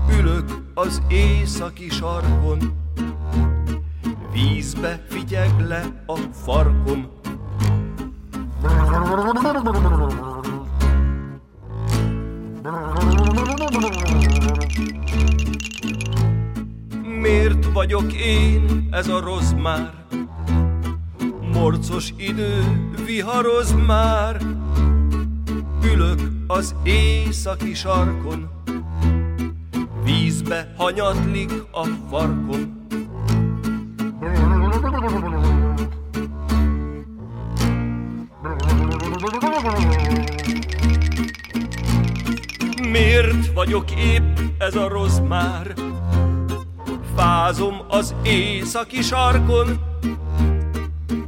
ülök 0.10 0.64
az 0.74 1.02
északi 1.08 1.90
sarkon, 1.90 2.74
vízbe 4.32 5.06
figyeg 5.10 5.60
le 5.68 6.04
a 6.06 6.16
farkom. 6.16 7.08
Miért 17.22 17.66
vagyok 17.74 18.14
én 18.14 18.88
ez 18.92 19.08
a 19.08 19.20
rozmár? 19.20 20.06
Morcos 21.54 22.14
idő, 22.18 22.64
viharoz 23.06 23.76
már, 23.86 24.42
ülök 25.94 26.22
az 26.48 26.76
északi 26.84 27.74
sarkon, 27.74 28.50
vízbe 30.26 30.74
hanyatlik 30.78 31.52
a 31.72 31.86
farkom. 32.10 32.88
Miért 42.92 43.54
vagyok 43.54 43.92
épp 43.92 44.40
ez 44.58 44.76
a 44.76 44.88
rozmár? 44.88 45.74
Fázom 47.16 47.76
az 47.90 48.16
északi 48.24 49.02
sarkon, 49.02 49.80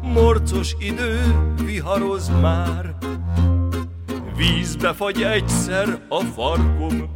morcos 0.01 0.75
idő 0.79 1.19
viharoz 1.65 2.31
már. 2.41 2.95
Vízbe 4.35 4.93
fagy 4.93 5.21
egyszer 5.21 6.05
a 6.09 6.19
farkom. 6.19 7.15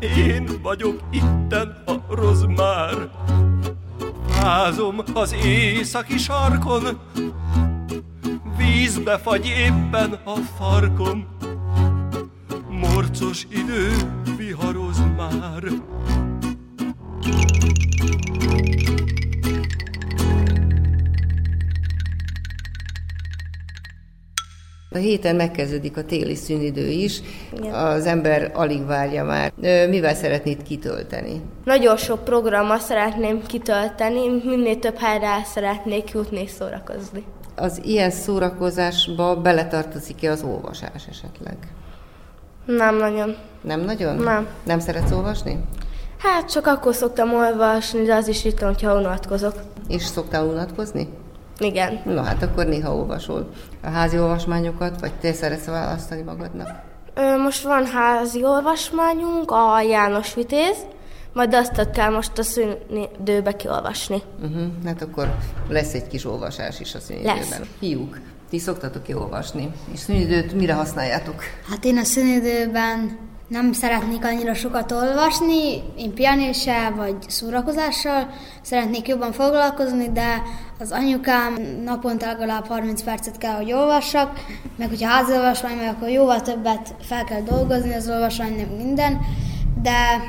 Én 0.00 0.48
vagyok 0.62 1.00
itten 1.10 1.82
a 1.86 2.14
rozmár. 2.14 3.10
Fázom 4.26 5.02
az 5.14 5.34
északi 5.44 6.18
sarkon, 6.18 6.98
vízbe 8.56 9.18
fagy 9.18 9.46
éppen 9.46 10.12
a 10.24 10.34
farkom. 10.58 11.26
Morcos 12.68 13.46
idő 13.50 13.90
viharoz 14.36 15.02
már. 15.16 15.62
A 24.94 24.96
héten 24.98 25.36
megkezdődik 25.36 25.96
a 25.96 26.04
téli 26.04 26.34
szünidő 26.34 26.88
is, 26.88 27.20
az 27.72 28.06
ember 28.06 28.50
alig 28.54 28.86
várja 28.86 29.24
már. 29.24 29.52
Mivel 29.88 30.14
szeretnéd 30.14 30.62
kitölteni? 30.62 31.40
Nagyon 31.64 31.96
sok 31.96 32.24
programmal 32.24 32.78
szeretném 32.78 33.42
kitölteni, 33.46 34.20
minél 34.44 34.78
több 34.78 34.98
helyre 34.98 35.26
el 35.26 35.44
szeretnék 35.44 36.10
jutni 36.10 36.40
és 36.40 36.50
szórakozni. 36.50 37.24
Az 37.56 37.80
ilyen 37.84 38.10
szórakozásba 38.10 39.36
beletartozik-e 39.36 40.30
az 40.30 40.42
olvasás 40.42 41.06
esetleg? 41.10 41.56
Nem 42.64 42.96
nagyon. 42.96 43.36
Nem 43.60 43.80
nagyon? 43.80 44.16
Nem. 44.16 44.46
Nem 44.64 44.78
szeretsz 44.78 45.12
olvasni? 45.12 45.58
Hát 46.18 46.50
csak 46.50 46.66
akkor 46.66 46.94
szoktam 46.94 47.34
olvasni, 47.34 48.02
de 48.02 48.14
az 48.14 48.28
is 48.28 48.42
ritkán, 48.42 48.68
hogyha 48.68 48.96
unatkozok. 48.96 49.54
És 49.88 50.04
szoktál 50.04 50.44
unatkozni? 50.44 51.08
Igen. 51.62 52.00
Na 52.04 52.22
hát 52.22 52.42
akkor 52.42 52.66
néha 52.66 52.96
olvasol. 52.96 53.50
A 53.82 53.88
házi 53.88 54.18
olvasmányokat, 54.18 55.00
vagy 55.00 55.12
te 55.12 55.32
szeretsz 55.32 55.66
választani 55.66 56.22
magadnak? 56.22 56.68
Most 57.42 57.62
van 57.62 57.86
házi 57.86 58.44
olvasmányunk, 58.44 59.50
a 59.50 59.80
János 59.80 60.34
Vitéz, 60.34 60.76
majd 61.32 61.54
azt 61.54 61.90
kell 61.90 62.10
most 62.10 62.38
a 62.38 62.42
szünidőbe 62.42 63.56
kiolvasni. 63.56 64.22
Uh-huh. 64.42 64.62
Hát 64.84 65.02
akkor 65.02 65.34
lesz 65.68 65.94
egy 65.94 66.06
kis 66.06 66.24
olvasás 66.24 66.80
is 66.80 66.94
a 66.94 67.00
szünidőben. 67.00 67.36
Lesz. 67.36 67.60
Fiúk, 67.78 68.20
ti 68.50 68.58
szoktatok 68.58 69.02
ki 69.02 69.14
olvasni. 69.14 69.72
És 69.92 69.98
szünidőt 69.98 70.52
mire 70.52 70.74
használjátok? 70.74 71.42
Hát 71.70 71.84
én 71.84 71.98
a 71.98 72.04
szünidőben 72.04 73.18
nem 73.48 73.72
szeretnék 73.72 74.24
annyira 74.24 74.54
sokat 74.54 74.92
olvasni, 74.92 75.82
én 75.96 76.14
pianéssel 76.14 76.94
vagy 76.94 77.16
szórakozással 77.28 78.28
szeretnék 78.62 79.08
jobban 79.08 79.32
foglalkozni, 79.32 80.12
de 80.12 80.42
az 80.78 80.92
anyukám 80.92 81.54
naponta 81.84 82.26
legalább 82.26 82.66
30 82.66 83.02
percet 83.02 83.38
kell, 83.38 83.56
hogy 83.56 83.72
olvassak, 83.72 84.44
meg 84.76 84.88
hogyha 84.88 85.08
házi 85.08 85.32
olvasmány, 85.32 85.76
meg 85.76 85.88
akkor 85.88 86.08
jóval 86.08 86.40
többet 86.40 86.94
fel 87.00 87.24
kell 87.24 87.42
dolgozni 87.42 87.94
az 87.94 88.08
olvasmánynak 88.08 88.76
minden, 88.76 89.20
de 89.82 90.22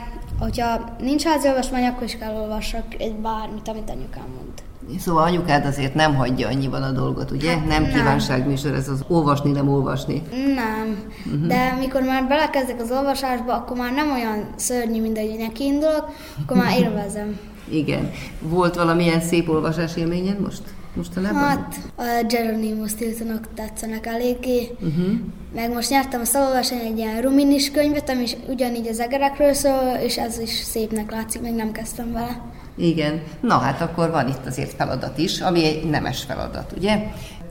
hogyha 0.44 0.96
nincs 1.00 1.24
házi 1.24 1.48
olvasmány, 1.48 1.86
akkor 1.86 2.04
is 2.04 2.18
kell 2.18 2.34
olvassak 2.34 2.84
egy 2.98 3.16
bármit, 3.16 3.68
amit 3.68 3.90
anyukám 3.90 4.28
mond. 4.36 4.52
Szóval 5.00 5.24
anyukád 5.24 5.66
azért 5.66 5.94
nem 5.94 6.16
hagyja 6.16 6.48
annyiban 6.48 6.84
a 6.84 6.92
dolgot, 6.92 7.32
ugye? 7.32 7.50
Hát 7.50 7.68
nem 7.68 7.82
nem. 7.82 7.92
kívánságműsor 7.92 8.74
ez 8.74 8.90
az 8.90 9.04
olvasni, 9.08 9.52
nem 9.52 9.70
olvasni. 9.70 10.22
Nem, 10.56 11.04
uh-huh. 11.26 11.48
de 11.48 11.76
mikor 11.80 12.02
már 12.02 12.28
belekezdek 12.28 12.82
az 12.82 12.92
olvasásba, 12.92 13.54
akkor 13.54 13.78
már 13.78 13.94
nem 13.94 14.12
olyan 14.12 14.48
szörnyű, 14.56 15.02
mint 15.02 15.18
ahogy 15.18 15.36
neki 15.38 15.64
indulok, 15.64 16.10
akkor 16.42 16.58
már 16.58 16.78
élvezem. 16.80 17.40
Igen. 17.70 18.12
Volt 18.42 18.76
valamilyen 18.76 19.22
szép 19.22 19.50
olvasás 19.50 19.96
élményed 19.96 20.40
most? 20.40 20.62
Mostanában? 20.96 21.42
Hát 21.42 21.76
a 21.96 22.26
Geronimo 22.28 22.88
Stiltonok 22.88 23.54
tetszenek 23.54 24.06
eléggé, 24.06 24.76
uh-huh. 24.82 25.20
meg 25.56 25.74
most 25.74 25.90
nyertem 25.90 26.22
a 26.22 26.26
szalolváson 26.26 26.80
egy 26.80 26.98
ilyen 26.98 27.22
ruminis 27.22 27.72
könyvet, 27.72 28.10
ami 28.10 28.22
is 28.22 28.36
ugyanígy 28.48 28.88
az 28.88 29.00
egerekről 29.00 29.54
szól, 29.54 29.98
és 30.02 30.18
ez 30.18 30.40
is 30.40 30.50
szépnek 30.50 31.12
látszik, 31.12 31.42
még 31.42 31.54
nem 31.54 31.72
kezdtem 31.72 32.12
vele. 32.12 32.42
Igen. 32.78 33.24
Na 33.42 33.58
hát 33.58 33.82
akkor 33.82 34.12
van 34.12 34.28
itt 34.28 34.46
azért 34.46 34.74
feladat 34.74 35.18
is, 35.18 35.42
ami 35.42 35.66
egy 35.66 35.90
nemes 35.90 36.24
feladat, 36.24 36.74
ugye? 36.78 36.98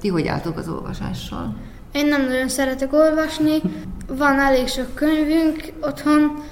Ti 0.00 0.08
hogy 0.08 0.26
álltok 0.26 0.58
az 0.58 0.68
olvasással? 0.68 1.56
Én 1.92 2.06
nem 2.06 2.26
nagyon 2.26 2.48
szeretek 2.48 2.92
olvasni, 2.92 3.60
van 4.06 4.38
elég 4.38 4.68
sok 4.68 4.94
könyvünk 4.94 5.72
otthon, 5.80 6.42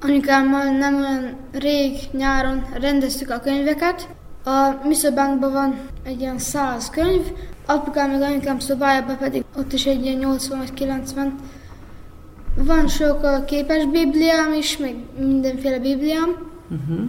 anyukámmal 0.00 0.64
nem 0.64 0.94
olyan 0.94 1.36
rég 1.52 1.98
nyáron 2.12 2.66
rendeztük 2.80 3.30
a 3.30 3.40
könyveket. 3.40 4.08
A 4.44 4.86
mi 4.86 4.94
szobánkban 4.94 5.52
van 5.52 5.78
egy 6.04 6.20
ilyen 6.20 6.38
száz 6.38 6.90
könyv, 6.90 7.26
apukám 7.66 8.10
meg 8.10 8.22
anyukám 8.22 8.58
szobájában 8.58 9.18
pedig 9.18 9.44
ott 9.56 9.72
is 9.72 9.84
egy 9.86 10.04
ilyen 10.04 10.18
80 10.18 10.58
vagy 10.58 10.74
90. 10.74 11.34
Van 12.56 12.88
sok 12.88 13.22
a 13.22 13.44
képes 13.44 13.84
bibliám 13.84 14.52
is, 14.52 14.76
meg 14.78 14.94
mindenféle 15.18 15.78
bibliám. 15.78 16.50
Uh-huh. 16.70 17.08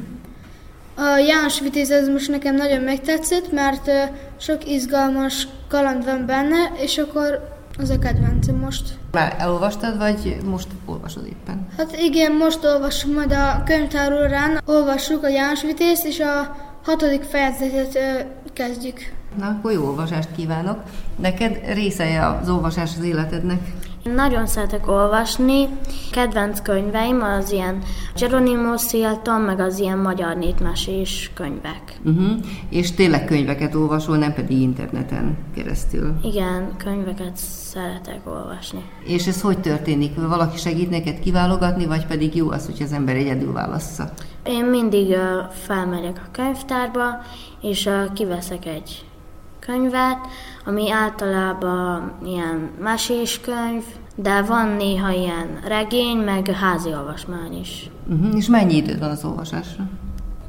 A 0.96 1.18
János 1.18 1.60
Vitéz 1.60 1.92
ez 1.92 2.08
most 2.08 2.30
nekem 2.30 2.56
nagyon 2.56 2.82
megtetszett, 2.82 3.52
mert 3.52 3.90
sok 4.38 4.70
izgalmas 4.70 5.48
kaland 5.68 6.06
van 6.06 6.26
benne, 6.26 6.72
és 6.76 6.98
akkor 6.98 7.52
az 7.78 7.90
a 7.90 8.00
kedvencem 8.00 8.56
most. 8.56 8.98
Már 9.12 9.36
elolvastad, 9.38 9.98
vagy 9.98 10.38
most 10.46 10.68
olvasod 10.86 11.26
éppen? 11.26 11.68
Hát 11.78 11.98
igen, 12.00 12.32
most 12.32 12.66
olvassuk 12.66 13.14
majd 13.14 13.32
a 13.32 13.64
könyvtárórán, 13.66 14.62
olvassuk 14.66 15.24
a 15.24 15.28
János 15.28 15.62
Vitézt, 15.62 16.06
és 16.06 16.20
a 16.20 16.56
hatodik 16.84 17.24
fejezetet 17.24 17.96
ö, 17.96 18.20
kezdjük. 18.54 19.00
Na, 19.38 19.48
akkor 19.48 19.72
jó 19.72 19.86
olvasást 19.86 20.30
kívánok. 20.36 20.84
Neked 21.16 21.60
része 21.74 22.28
az 22.28 22.50
olvasás 22.50 22.92
az 22.98 23.04
életednek? 23.04 23.60
Nagyon 24.04 24.46
szeretek 24.48 24.88
olvasni. 24.88 25.68
Kedvenc 26.12 26.62
könyveim 26.62 27.22
az 27.22 27.52
ilyen 27.52 27.84
Geronimo 28.16 28.78
Szilton, 28.78 29.42
meg 29.42 29.60
az 29.60 29.80
ilyen 29.80 29.98
magyar 29.98 30.36
nétmesés 30.36 31.32
könyvek. 31.34 32.00
Uh-huh. 32.06 32.32
És 32.70 32.92
tényleg 32.92 33.26
könyveket 33.26 33.76
olvasol, 33.76 34.18
nem 34.18 34.34
pedig 34.34 34.62
interneten 34.62 35.38
keresztül. 35.56 36.16
Igen, 36.24 36.76
könyveket 36.78 37.36
szeretek 37.36 38.22
olvasni. 38.26 38.84
És 39.06 39.28
ez 39.28 39.42
hogy 39.42 39.60
történik? 39.60 40.16
Valaki 40.16 40.58
segít 40.58 40.90
neked 40.90 41.20
kiválogatni, 41.20 41.86
vagy 41.86 42.06
pedig 42.06 42.36
jó 42.36 42.50
az, 42.50 42.66
hogy 42.66 42.82
az 42.82 42.92
ember 42.92 43.16
egyedül 43.16 43.54
válassza? 43.54 44.10
Én 44.46 44.66
mindig 44.66 45.10
ö, 45.10 45.40
felmegyek 45.50 46.22
a 46.26 46.32
könyvtárba, 46.32 47.22
és 47.62 47.86
ö, 47.86 48.04
kiveszek 48.14 48.66
egy 48.66 49.06
könyvet, 49.66 50.18
ami 50.66 50.92
általában 50.92 52.14
ilyen 52.26 52.70
meséskönyv, 52.80 53.84
de 54.16 54.42
van 54.42 54.68
néha 54.68 55.12
ilyen 55.12 55.60
regény, 55.68 56.18
meg 56.18 56.48
házi 56.48 56.90
olvasmány 56.90 57.60
is. 57.60 57.90
Uh-huh. 58.08 58.36
És 58.36 58.48
mennyi 58.48 58.76
időd 58.76 59.00
van 59.00 59.10
az 59.10 59.26
olvasásra? 59.26 59.84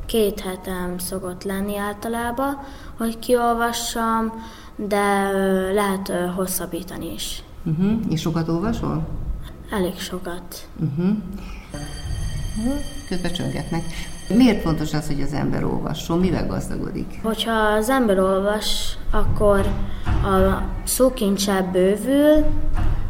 Két 0.07 0.41
hetem 0.41 0.99
szokott 0.99 1.43
lenni 1.43 1.77
általában, 1.77 2.59
hogy 2.99 3.19
kiolvassam, 3.19 4.33
de 4.77 5.31
lehet 5.73 6.13
hosszabbítani 6.35 7.13
is. 7.13 7.43
Uh-huh. 7.65 7.93
És 8.09 8.21
sokat 8.21 8.49
olvasol? 8.49 9.07
Elég 9.71 9.99
sokat. 9.99 10.69
Uh-huh. 10.81 11.17
Közben 13.09 13.33
csöngetnek. 13.33 13.83
Miért 14.29 14.63
fontos 14.63 14.93
az, 14.93 15.07
hogy 15.07 15.21
az 15.21 15.33
ember 15.33 15.65
olvasson? 15.65 16.19
Mivel 16.19 16.47
gazdagodik? 16.47 17.21
Hogyha 17.23 17.53
az 17.53 17.89
ember 17.91 18.19
olvas, 18.19 18.97
akkor 19.11 19.61
a 20.07 20.63
szókincse 20.85 21.69
bővül, 21.73 22.45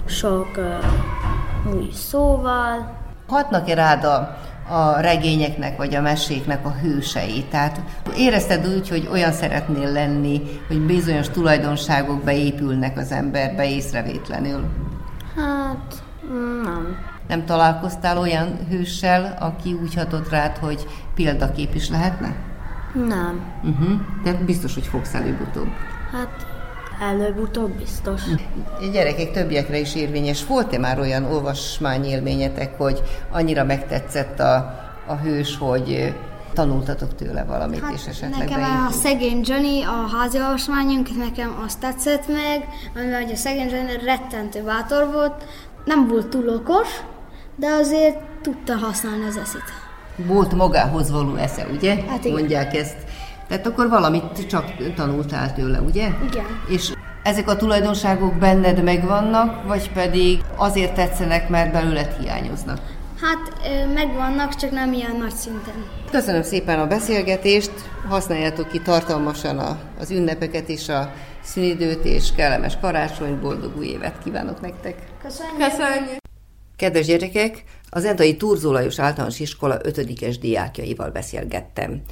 sok 0.07 0.49
uh, 0.57 1.75
új 1.75 1.89
szóval. 1.93 2.97
Hatnak-e 3.29 3.75
rád 3.75 4.05
a, 4.05 4.37
a 4.69 5.01
regényeknek 5.01 5.77
vagy 5.77 5.95
a 5.95 6.01
meséknek 6.01 6.67
a 6.67 6.71
hősei? 6.71 7.45
Tehát 7.51 7.81
érezted 8.17 8.67
úgy, 8.67 8.89
hogy 8.89 9.09
olyan 9.13 9.33
szeretnél 9.33 9.93
lenni, 9.93 10.43
hogy 10.69 10.81
bizonyos 10.81 11.29
tulajdonságok 11.29 12.23
beépülnek 12.23 12.99
az 12.99 13.13
emberbe 13.13 13.71
észrevétlenül? 13.71 14.65
Hát, 15.37 16.03
nem. 16.65 17.14
Nem 17.29 17.45
találkoztál 17.45 18.19
olyan 18.19 18.59
hőssel, 18.71 19.37
aki 19.41 19.73
úgy 19.73 19.95
hatott 19.95 20.29
rád, 20.29 20.57
hogy 20.57 20.87
példakép 21.15 21.75
is 21.75 21.89
lehetne? 21.89 22.35
Nem. 22.95 23.41
Uh-huh. 23.63 24.01
Tehát 24.25 24.45
biztos, 24.45 24.75
hogy 24.75 24.87
fogsz 24.87 25.15
előbb-utóbb. 25.15 25.69
Hát, 26.13 26.47
előbb-utóbb 27.01 27.71
biztos. 27.71 28.23
Gyerekek 28.93 29.33
többiekre 29.33 29.79
is 29.79 29.95
érvényes. 29.95 30.47
Volt-e 30.47 30.79
már 30.79 30.99
olyan 30.99 31.25
olvasmányélményetek, 31.25 32.79
hogy 32.79 33.03
annyira 33.31 33.65
megtetszett 33.65 34.41
a, 34.41 34.55
a 35.07 35.15
hős, 35.15 35.59
hogy 35.59 36.15
tanultatok 36.53 37.15
tőle 37.15 37.45
valamit, 37.45 37.81
hát 37.81 37.93
és 37.93 38.07
esetleg 38.07 38.39
Nekem 38.39 38.61
beépült? 38.61 38.89
a 38.89 38.91
szegény 38.91 39.41
Johnny, 39.45 39.83
a 39.83 40.17
házi 40.17 40.39
olvasmányunk, 40.39 41.17
nekem 41.17 41.63
azt 41.65 41.81
tetszett 41.81 42.29
meg, 42.29 42.69
hogy 42.95 43.33
a 43.33 43.37
szegény 43.37 43.69
Johnny 43.69 44.05
rettentő 44.05 44.63
bátor 44.63 45.13
volt, 45.13 45.45
nem 45.85 46.09
volt 46.09 46.27
túl 46.27 46.49
okos, 46.49 46.89
de 47.57 47.67
azért 47.67 48.17
tudta 48.43 48.77
használni 48.77 49.25
az 49.25 49.37
eszét. 49.37 49.63
Volt 50.17 50.53
magához 50.53 51.11
való 51.11 51.35
esze, 51.35 51.67
ugye? 51.73 51.95
Hát 52.09 52.25
igen. 52.25 52.39
Mondják 52.39 52.75
ezt. 52.75 52.97
Tehát 53.49 53.67
akkor 53.67 53.89
valamit 53.89 54.47
csak 54.47 54.65
tanultál 54.95 55.55
tőle, 55.55 55.81
ugye? 55.81 56.09
Igen. 56.31 56.45
És 56.69 56.93
ezek 57.23 57.49
a 57.49 57.57
tulajdonságok 57.57 58.35
benned 58.35 58.83
megvannak, 58.83 59.67
vagy 59.67 59.93
pedig 59.93 60.41
azért 60.57 60.95
tetszenek, 60.95 61.49
mert 61.49 61.73
belőled 61.73 62.17
hiányoznak? 62.21 62.81
Hát 63.21 63.71
megvannak, 63.95 64.55
csak 64.55 64.71
nem 64.71 64.93
ilyen 64.93 65.17
nagy 65.17 65.35
szinten. 65.35 65.75
Köszönöm 66.11 66.43
szépen 66.43 66.79
a 66.79 66.87
beszélgetést, 66.87 67.73
használjátok 68.09 68.69
ki 68.69 68.81
tartalmasan 68.81 69.59
a, 69.59 69.79
az 70.01 70.11
ünnepeket 70.11 70.69
és 70.69 70.89
a 70.89 71.13
szünidőt, 71.43 72.05
és 72.05 72.33
kellemes 72.37 72.79
karácsony, 72.81 73.41
boldog 73.41 73.77
új 73.77 73.87
évet 73.87 74.19
kívánok 74.25 74.61
nektek! 74.61 74.97
Köszönjük! 75.23 76.23
Kedves 76.85 77.07
gyerekek, 77.07 77.65
az 77.91 78.05
Entai 78.05 78.37
Turzólajos 78.37 78.99
Általános 78.99 79.41
Iskola 79.41 79.79
5 79.83 80.39
diákjaival 80.41 81.11
beszélgettem. 81.11 82.03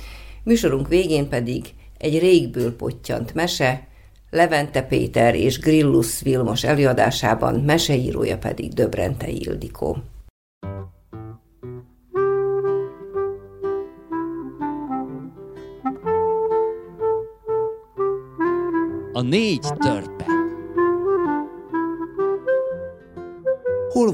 Műsorunk 0.45 0.89
végén 0.89 1.29
pedig 1.29 1.65
egy 1.99 2.19
régből 2.19 2.77
pottyant 2.77 3.35
mese, 3.35 3.87
Levente 4.31 4.83
Péter 4.83 5.35
és 5.35 5.59
Grillus 5.59 6.21
Vilmos 6.21 6.65
előadásában, 6.65 7.61
meseírója 7.61 8.39
pedig 8.39 8.73
Döbrente 8.73 9.29
Ildikó. 9.29 9.97
A 19.13 19.21
négy 19.21 19.67
törpe. 19.79 20.22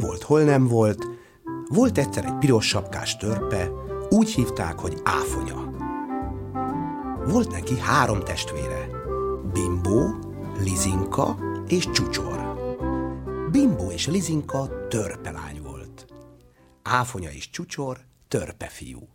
Volt, 0.01 0.23
hol 0.23 0.43
nem 0.43 0.67
volt. 0.67 1.07
Volt 1.69 1.99
egyszer 1.99 2.25
egy 2.25 2.39
piros 2.39 2.67
sapkás 2.67 3.17
törpe, 3.17 3.71
úgy 4.09 4.31
hívták, 4.31 4.79
hogy 4.79 5.01
áfonya. 5.05 5.71
Volt 7.27 7.51
neki 7.51 7.79
három 7.79 8.21
testvére. 8.21 8.89
Bimbó, 9.53 10.19
Lizinka 10.59 11.39
és 11.69 11.91
Csucsor. 11.91 12.57
Bimbó 13.51 13.91
és 13.91 14.07
Lizinka 14.07 14.89
törpelány 14.89 15.63
volt. 15.63 16.07
Áfonya 16.83 17.31
és 17.31 17.51
Csucsor 17.51 17.99
törpefiú. 18.29 19.09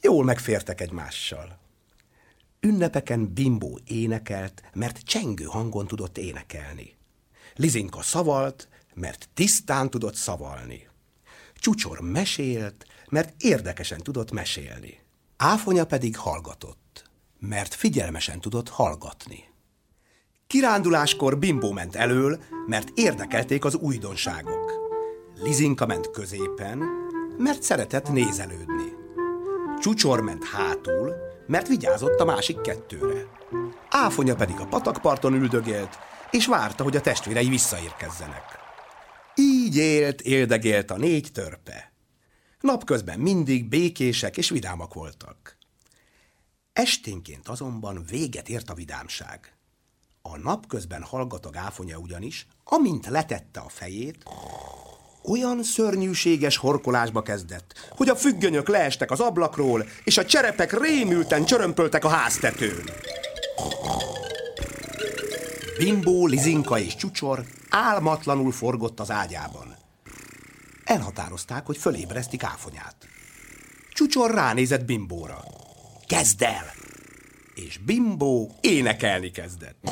Jól 0.00 0.24
megfértek 0.24 0.80
egymással. 0.80 1.58
Ünnepeken 2.60 3.32
Bimbó 3.34 3.78
énekelt, 3.84 4.62
mert 4.74 4.98
csengő 4.98 5.44
hangon 5.44 5.86
tudott 5.86 6.18
énekelni. 6.18 6.96
Lizinka 7.54 8.02
szavalt, 8.02 8.68
mert 8.96 9.28
tisztán 9.34 9.90
tudott 9.90 10.14
szavalni. 10.14 10.88
Csucsor 11.54 12.00
mesélt, 12.00 12.86
mert 13.08 13.34
érdekesen 13.42 13.98
tudott 13.98 14.30
mesélni. 14.30 14.98
Áfonya 15.36 15.84
pedig 15.84 16.16
hallgatott, 16.16 17.10
mert 17.38 17.74
figyelmesen 17.74 18.40
tudott 18.40 18.68
hallgatni. 18.68 19.44
Kiránduláskor 20.46 21.38
Bimbó 21.38 21.72
ment 21.72 21.96
elől, 21.96 22.42
mert 22.66 22.88
érdekelték 22.94 23.64
az 23.64 23.74
újdonságok. 23.74 24.72
Lizinka 25.34 25.86
ment 25.86 26.10
középen, 26.10 26.82
mert 27.38 27.62
szeretett 27.62 28.08
nézelődni. 28.08 28.92
Csucsor 29.80 30.20
ment 30.20 30.44
hátul, 30.44 31.14
mert 31.46 31.68
vigyázott 31.68 32.20
a 32.20 32.24
másik 32.24 32.60
kettőre. 32.60 33.26
Áfonya 33.90 34.34
pedig 34.34 34.60
a 34.60 34.66
patakparton 34.66 35.34
üldögélt, 35.34 35.98
és 36.30 36.46
várta, 36.46 36.82
hogy 36.82 36.96
a 36.96 37.00
testvérei 37.00 37.48
visszaérkezzenek. 37.48 38.65
Így 39.66 39.76
élt, 39.76 40.20
éldegélt 40.20 40.90
a 40.90 40.96
négy 40.96 41.28
törpe. 41.32 41.92
Napközben 42.60 43.18
mindig 43.18 43.68
békések 43.68 44.36
és 44.36 44.48
vidámak 44.48 44.94
voltak. 44.94 45.56
Esténként 46.72 47.48
azonban 47.48 48.04
véget 48.10 48.48
ért 48.48 48.70
a 48.70 48.74
vidámság. 48.74 49.56
A 50.22 50.38
napközben 50.38 51.02
hallgatag 51.02 51.56
áfonya 51.56 51.98
ugyanis, 51.98 52.46
amint 52.64 53.06
letette 53.06 53.60
a 53.60 53.68
fejét, 53.68 54.24
olyan 55.24 55.62
szörnyűséges 55.62 56.56
horkolásba 56.56 57.22
kezdett, 57.22 57.88
hogy 57.90 58.08
a 58.08 58.16
függönyök 58.16 58.68
leestek 58.68 59.10
az 59.10 59.20
ablakról, 59.20 59.86
és 60.04 60.18
a 60.18 60.24
cserepek 60.24 60.80
rémülten 60.80 61.44
csörömpöltek 61.44 62.04
a 62.04 62.08
háztetőn. 62.08 62.84
Bimbó, 65.78 66.26
Lizinka 66.26 66.78
és 66.78 66.96
Csucsor 66.96 67.44
álmatlanul 67.76 68.52
forgott 68.52 69.00
az 69.00 69.10
ágyában. 69.10 69.76
Elhatározták, 70.84 71.66
hogy 71.66 71.76
fölébresztik 71.76 72.42
áfonyát. 72.42 72.96
Csucsor 73.92 74.30
ránézett 74.30 74.84
Bimbóra. 74.84 75.44
Kezd 76.06 76.42
el! 76.42 76.76
és 77.56 77.78
Bimbo 77.78 78.48
énekelni 78.60 79.30
kezdett. 79.30 79.90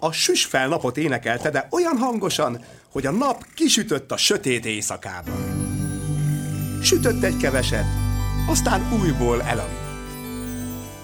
A 0.00 0.12
süsfel 0.12 0.68
napot 0.68 0.96
énekelte, 0.96 1.50
de 1.50 1.68
olyan 1.70 1.96
hangosan, 1.96 2.64
hogy 2.90 3.06
a 3.06 3.10
nap 3.10 3.46
kisütött 3.54 4.12
a 4.12 4.16
sötét 4.16 4.64
éjszakában. 4.64 5.60
Sütött 6.82 7.22
egy 7.22 7.36
keveset, 7.36 7.86
aztán 8.48 8.92
újból 9.00 9.42
elaludt. 9.42 9.80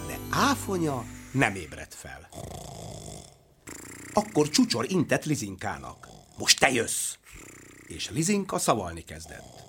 De 0.06 0.18
áfonya 0.30 1.04
nem 1.30 1.54
ébredt 1.54 1.94
fel. 1.94 2.28
Akkor 4.12 4.48
csúcsor 4.48 4.86
intett 4.88 5.24
Lizinkának. 5.24 6.17
Most 6.38 6.58
te 6.58 6.70
jössz! 6.70 7.14
És 7.86 8.10
Lizinka 8.10 8.58
szavalni 8.58 9.04
kezdett. 9.04 9.66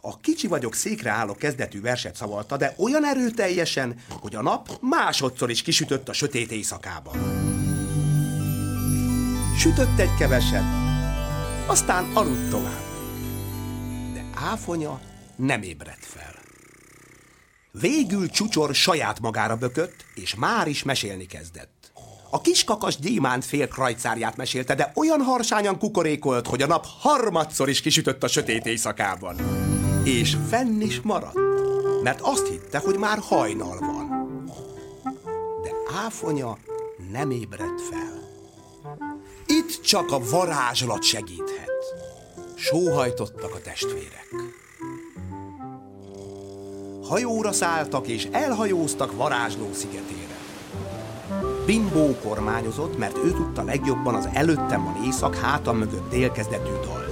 A 0.00 0.20
kicsi 0.20 0.46
vagyok 0.46 0.74
székre 0.74 1.10
álló 1.10 1.34
kezdetű 1.34 1.80
verset 1.80 2.16
szavalta, 2.16 2.56
de 2.56 2.74
olyan 2.78 3.04
erőteljesen, 3.04 4.00
hogy 4.08 4.34
a 4.34 4.42
nap 4.42 4.78
másodszor 4.80 5.50
is 5.50 5.62
kisütött 5.62 6.08
a 6.08 6.12
sötét 6.12 6.50
éjszakában. 6.50 7.14
Sütött 9.58 9.98
egy 9.98 10.14
keveset, 10.18 10.64
aztán 11.66 12.04
aludt 12.14 12.50
tovább. 12.50 12.84
De 14.12 14.24
áfonya 14.34 15.00
nem 15.36 15.62
ébredt 15.62 16.04
fel. 16.04 16.34
Végül 17.70 18.28
csucsor 18.28 18.74
saját 18.74 19.20
magára 19.20 19.56
bökött, 19.56 20.04
és 20.14 20.34
már 20.34 20.68
is 20.68 20.82
mesélni 20.82 21.26
kezdett. 21.26 21.83
A 22.34 22.40
kiskakas 22.40 22.98
gyémánt 22.98 23.44
fél 23.44 23.68
krajcárját 23.68 24.36
mesélte, 24.36 24.74
de 24.74 24.92
olyan 24.94 25.20
harsányan 25.20 25.78
kukorékolt, 25.78 26.46
hogy 26.46 26.62
a 26.62 26.66
nap 26.66 26.86
harmadszor 27.00 27.68
is 27.68 27.80
kisütött 27.80 28.22
a 28.22 28.28
sötét 28.28 28.66
éjszakában. 28.66 29.36
És 30.04 30.36
fenn 30.48 30.80
is 30.80 31.00
maradt, 31.00 31.38
mert 32.02 32.20
azt 32.20 32.46
hitte, 32.46 32.78
hogy 32.78 32.98
már 32.98 33.18
hajnal 33.18 33.78
van. 33.78 34.08
De 35.62 35.70
áfonya 36.04 36.58
nem 37.12 37.30
ébredt 37.30 37.80
fel. 37.90 38.22
Itt 39.46 39.82
csak 39.82 40.12
a 40.12 40.18
varázslat 40.30 41.02
segíthet. 41.02 41.70
Sóhajtottak 42.56 43.54
a 43.54 43.60
testvérek. 43.60 44.28
Hajóra 47.08 47.52
szálltak 47.52 48.06
és 48.06 48.28
elhajóztak 48.32 49.16
varázsló 49.16 49.72
szigetére. 49.72 50.33
Bimbó 51.66 52.16
kormányozott, 52.22 52.98
mert 52.98 53.16
ő 53.16 53.30
tudta 53.30 53.62
legjobban 53.62 54.14
az 54.14 54.28
előttem 54.32 54.84
van 54.84 55.04
éjszak 55.04 55.36
hátam 55.36 55.76
mögött 55.78 56.10
délkezdetű 56.10 56.72
dalt. 56.72 57.04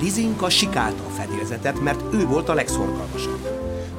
Lizinka 0.00 0.50
sikálta 0.50 1.06
a 1.06 1.10
fedélzetet, 1.10 1.80
mert 1.80 2.14
ő 2.14 2.26
volt 2.26 2.48
a 2.48 2.54
legszorgalmasabb. 2.54 3.48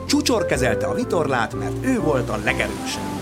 Csúcsor 0.07 0.45
kezelte 0.45 0.87
a 0.87 0.93
vitorlát, 0.93 1.53
mert 1.53 1.85
ő 1.85 1.99
volt 1.99 2.29
a 2.29 2.37
legerősebb. 2.37 3.19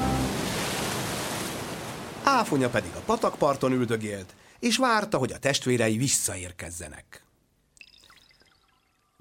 Áfonya 2.24 2.70
pedig 2.70 2.92
a 2.96 3.02
patakparton 3.06 3.72
üldögélt, 3.72 4.36
és 4.60 4.78
várta, 4.78 5.18
hogy 5.18 5.32
a 5.32 5.40
testvérei 5.40 5.98
visszaérkezzenek. 5.98 7.24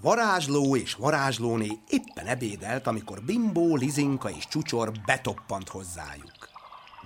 Varázsló 0.02 0.76
és 0.76 0.94
varázslóné 0.94 1.78
éppen 1.88 2.26
ebédelt, 2.26 2.86
amikor 2.86 3.22
Bimbó, 3.22 3.76
Lizinka 3.76 4.30
és 4.30 4.48
Csucsor 4.48 4.92
betoppant 5.06 5.68
hozzájuk. 5.68 6.48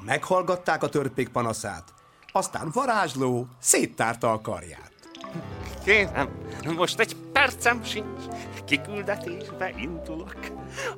Meghallgatták 0.00 0.82
a 0.82 0.88
törpék 0.88 1.28
panaszát, 1.28 1.84
aztán 2.32 2.70
varázsló 2.72 3.46
széttárta 3.60 4.32
a 4.32 4.40
karját. 4.40 4.92
Kérem, 5.84 6.28
most 6.76 7.00
egy 7.00 7.16
percem 7.32 7.84
sincs, 7.84 8.22
kiküldetésbe 8.64 9.72
indulok. 9.76 10.36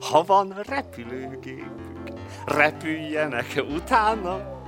Ha 0.00 0.22
van 0.24 0.54
repülőgépük, 0.62 2.12
repüljenek 2.46 3.64
utána. 3.74 4.62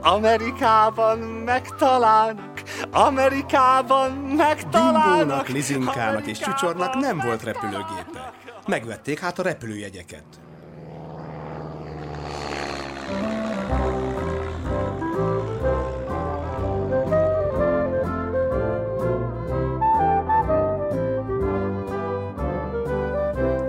Amerikában 0.00 1.18
megtalálnak, 1.18 2.62
Amerikában 2.90 4.12
megtalálnak. 4.12 5.16
Bimbónak, 5.16 5.48
Lizinkának 5.48 6.26
és 6.26 6.38
Csücsornak 6.38 6.94
nem 6.94 7.18
volt 7.18 7.42
repülőgépe. 7.42 8.32
Megvették 8.66 9.18
hát 9.18 9.38
a 9.38 9.42
repülőjegyeket. 9.42 10.24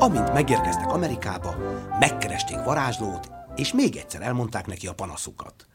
Amint 0.06 0.34
megérkeztek 0.34 0.94
Amerikába, 0.94 1.56
megkeresték 2.00 2.64
varázslót, 2.64 3.32
és 3.56 3.74
még 3.74 3.96
egyszer 3.96 4.22
elmondták 4.22 4.68
neki 4.68 4.88
a 4.88 4.94
panaszukat. 4.94 5.68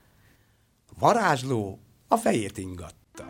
Varázsló 0.99 1.81
a 2.09 2.16
fejét 2.16 2.59
ingatta. 2.59 3.25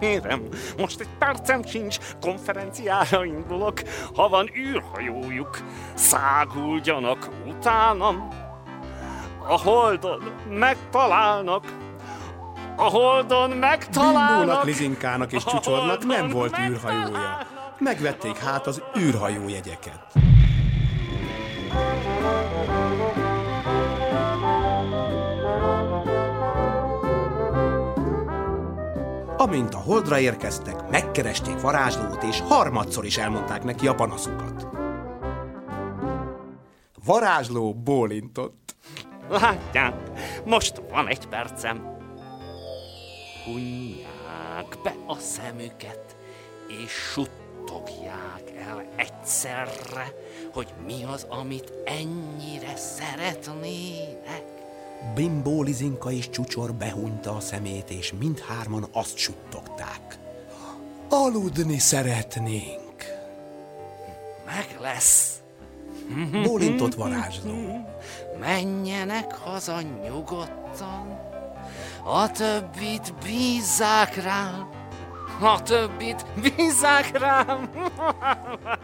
Kérem, 0.00 0.42
most 0.78 1.00
egy 1.00 1.08
percem 1.18 1.62
sincs, 1.64 1.98
konferenciára 2.20 3.24
indulok. 3.24 3.80
Ha 4.14 4.28
van 4.28 4.50
űrhajójuk, 4.56 5.58
száguldjanak 5.94 7.28
utánam. 7.46 8.28
A 9.48 9.60
holdon 9.60 10.22
megtalálnak, 10.48 11.64
a 12.76 12.82
holdon 12.82 13.50
megtalálnak. 13.50 14.36
Bimbónak, 14.36 14.64
Lizinkának 14.64 15.32
és 15.32 15.44
Csücsornak 15.44 16.04
nem 16.04 16.28
volt 16.28 16.58
űrhajója. 16.58 17.50
Megvették 17.82 18.36
hát 18.36 18.66
az 18.66 18.82
űrhajó 18.98 19.48
jegyeket. 19.48 20.06
Amint 29.36 29.74
a 29.74 29.78
holdra 29.78 30.18
érkeztek, 30.18 30.90
megkeresték 30.90 31.60
varázslót, 31.60 32.22
és 32.22 32.40
harmadszor 32.40 33.04
is 33.04 33.16
elmondták 33.16 33.64
neki 33.64 33.86
a 33.86 33.94
panaszukat. 33.94 34.66
Varázsló 37.04 37.74
bólintott. 37.74 38.74
Látják, 39.28 39.94
most 40.44 40.82
van 40.90 41.08
egy 41.08 41.26
percem. 41.26 41.98
Hunják 43.44 44.78
be 44.82 44.94
a 45.06 45.16
szemüket, 45.18 46.16
és 46.84 46.92
suttogják 47.62 48.52
el 48.68 48.84
egyszerre, 48.96 50.12
hogy 50.52 50.72
mi 50.86 51.04
az, 51.04 51.26
amit 51.28 51.72
ennyire 51.84 52.76
szeretnének. 52.76 54.44
Bimbó, 55.14 55.62
Lizinka 55.62 56.10
és 56.10 56.30
Csucsor 56.30 56.74
behúnyta 56.74 57.36
a 57.36 57.40
szemét, 57.40 57.90
és 57.90 58.12
mindhárman 58.18 58.86
azt 58.92 59.16
suttogták. 59.16 60.18
Aludni 61.08 61.78
szeretnénk. 61.78 63.04
Meg 64.46 64.76
lesz. 64.80 65.40
Bólintott 66.42 66.94
varázsló. 66.94 67.88
Menjenek 68.40 69.34
haza 69.34 69.80
nyugodtan, 69.80 71.30
a 72.04 72.30
többit 72.30 73.14
bízzák 73.24 74.22
rám, 74.22 74.81
a 75.40 75.62
többit 75.62 76.26
bízzák 76.40 77.18
rám. 77.18 77.70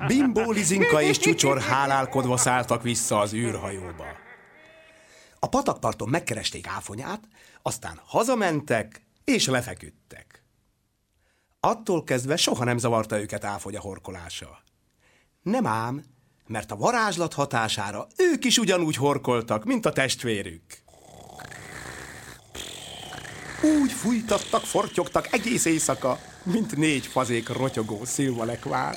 Bimbó, 0.06 0.50
Lizinka 0.50 1.02
és 1.02 1.18
Csucsor 1.18 1.60
hálálkodva 1.60 2.36
szálltak 2.36 2.82
vissza 2.82 3.18
az 3.18 3.32
űrhajóba. 3.34 4.06
A 5.38 5.48
patakparton 5.48 6.08
megkeresték 6.08 6.66
áfonyát, 6.66 7.20
aztán 7.62 8.00
hazamentek 8.06 9.06
és 9.24 9.46
lefeküdtek. 9.46 10.42
Attól 11.60 12.04
kezdve 12.04 12.36
soha 12.36 12.64
nem 12.64 12.78
zavarta 12.78 13.20
őket 13.20 13.44
áfonya 13.44 13.80
horkolása. 13.80 14.62
Nem 15.42 15.66
ám, 15.66 16.04
mert 16.46 16.70
a 16.70 16.76
varázslat 16.76 17.34
hatására 17.34 18.06
ők 18.16 18.44
is 18.44 18.58
ugyanúgy 18.58 18.96
horkoltak, 18.96 19.64
mint 19.64 19.86
a 19.86 19.92
testvérük. 19.92 20.62
Úgy 23.82 23.92
fújtattak, 23.92 24.60
fortyogtak 24.60 25.32
egész 25.32 25.64
éjszaka, 25.64 26.18
mint 26.52 26.76
négy 26.76 27.06
fazék 27.06 27.48
rotyogó 27.48 28.04
szilvalekvár. 28.04 28.96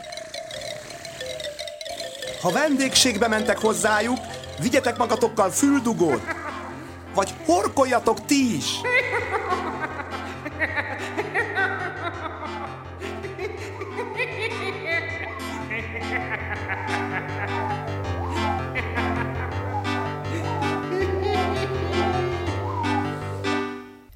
Ha 2.41 2.51
vendégségbe 2.51 3.27
mentek 3.27 3.57
hozzájuk, 3.57 4.17
vigyetek 4.61 4.97
magatokkal 4.97 5.49
füldugót, 5.49 6.21
vagy 7.13 7.33
horkoljatok 7.45 8.25
ti 8.25 8.55
is. 8.55 8.65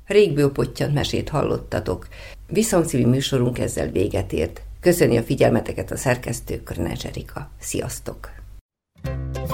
Régből 0.06 0.52
pottyant 0.52 0.94
mesét 0.94 1.30
hallottatok. 1.30 2.08
Viszont 2.48 2.88
című 2.88 3.06
műsorunk 3.06 3.60
ezzel 3.60 3.90
véget 3.90 4.34
ért. 4.34 4.62
Köszönjük 4.80 5.22
a 5.22 5.26
figyelmeteket 5.26 5.92
a 5.92 5.98
szerkesztő 5.98 6.64
Körnács 6.64 7.06
Erika. 7.06 7.50
Sziasztok! 7.60 8.34
thank 9.04 9.38
you 9.38 9.45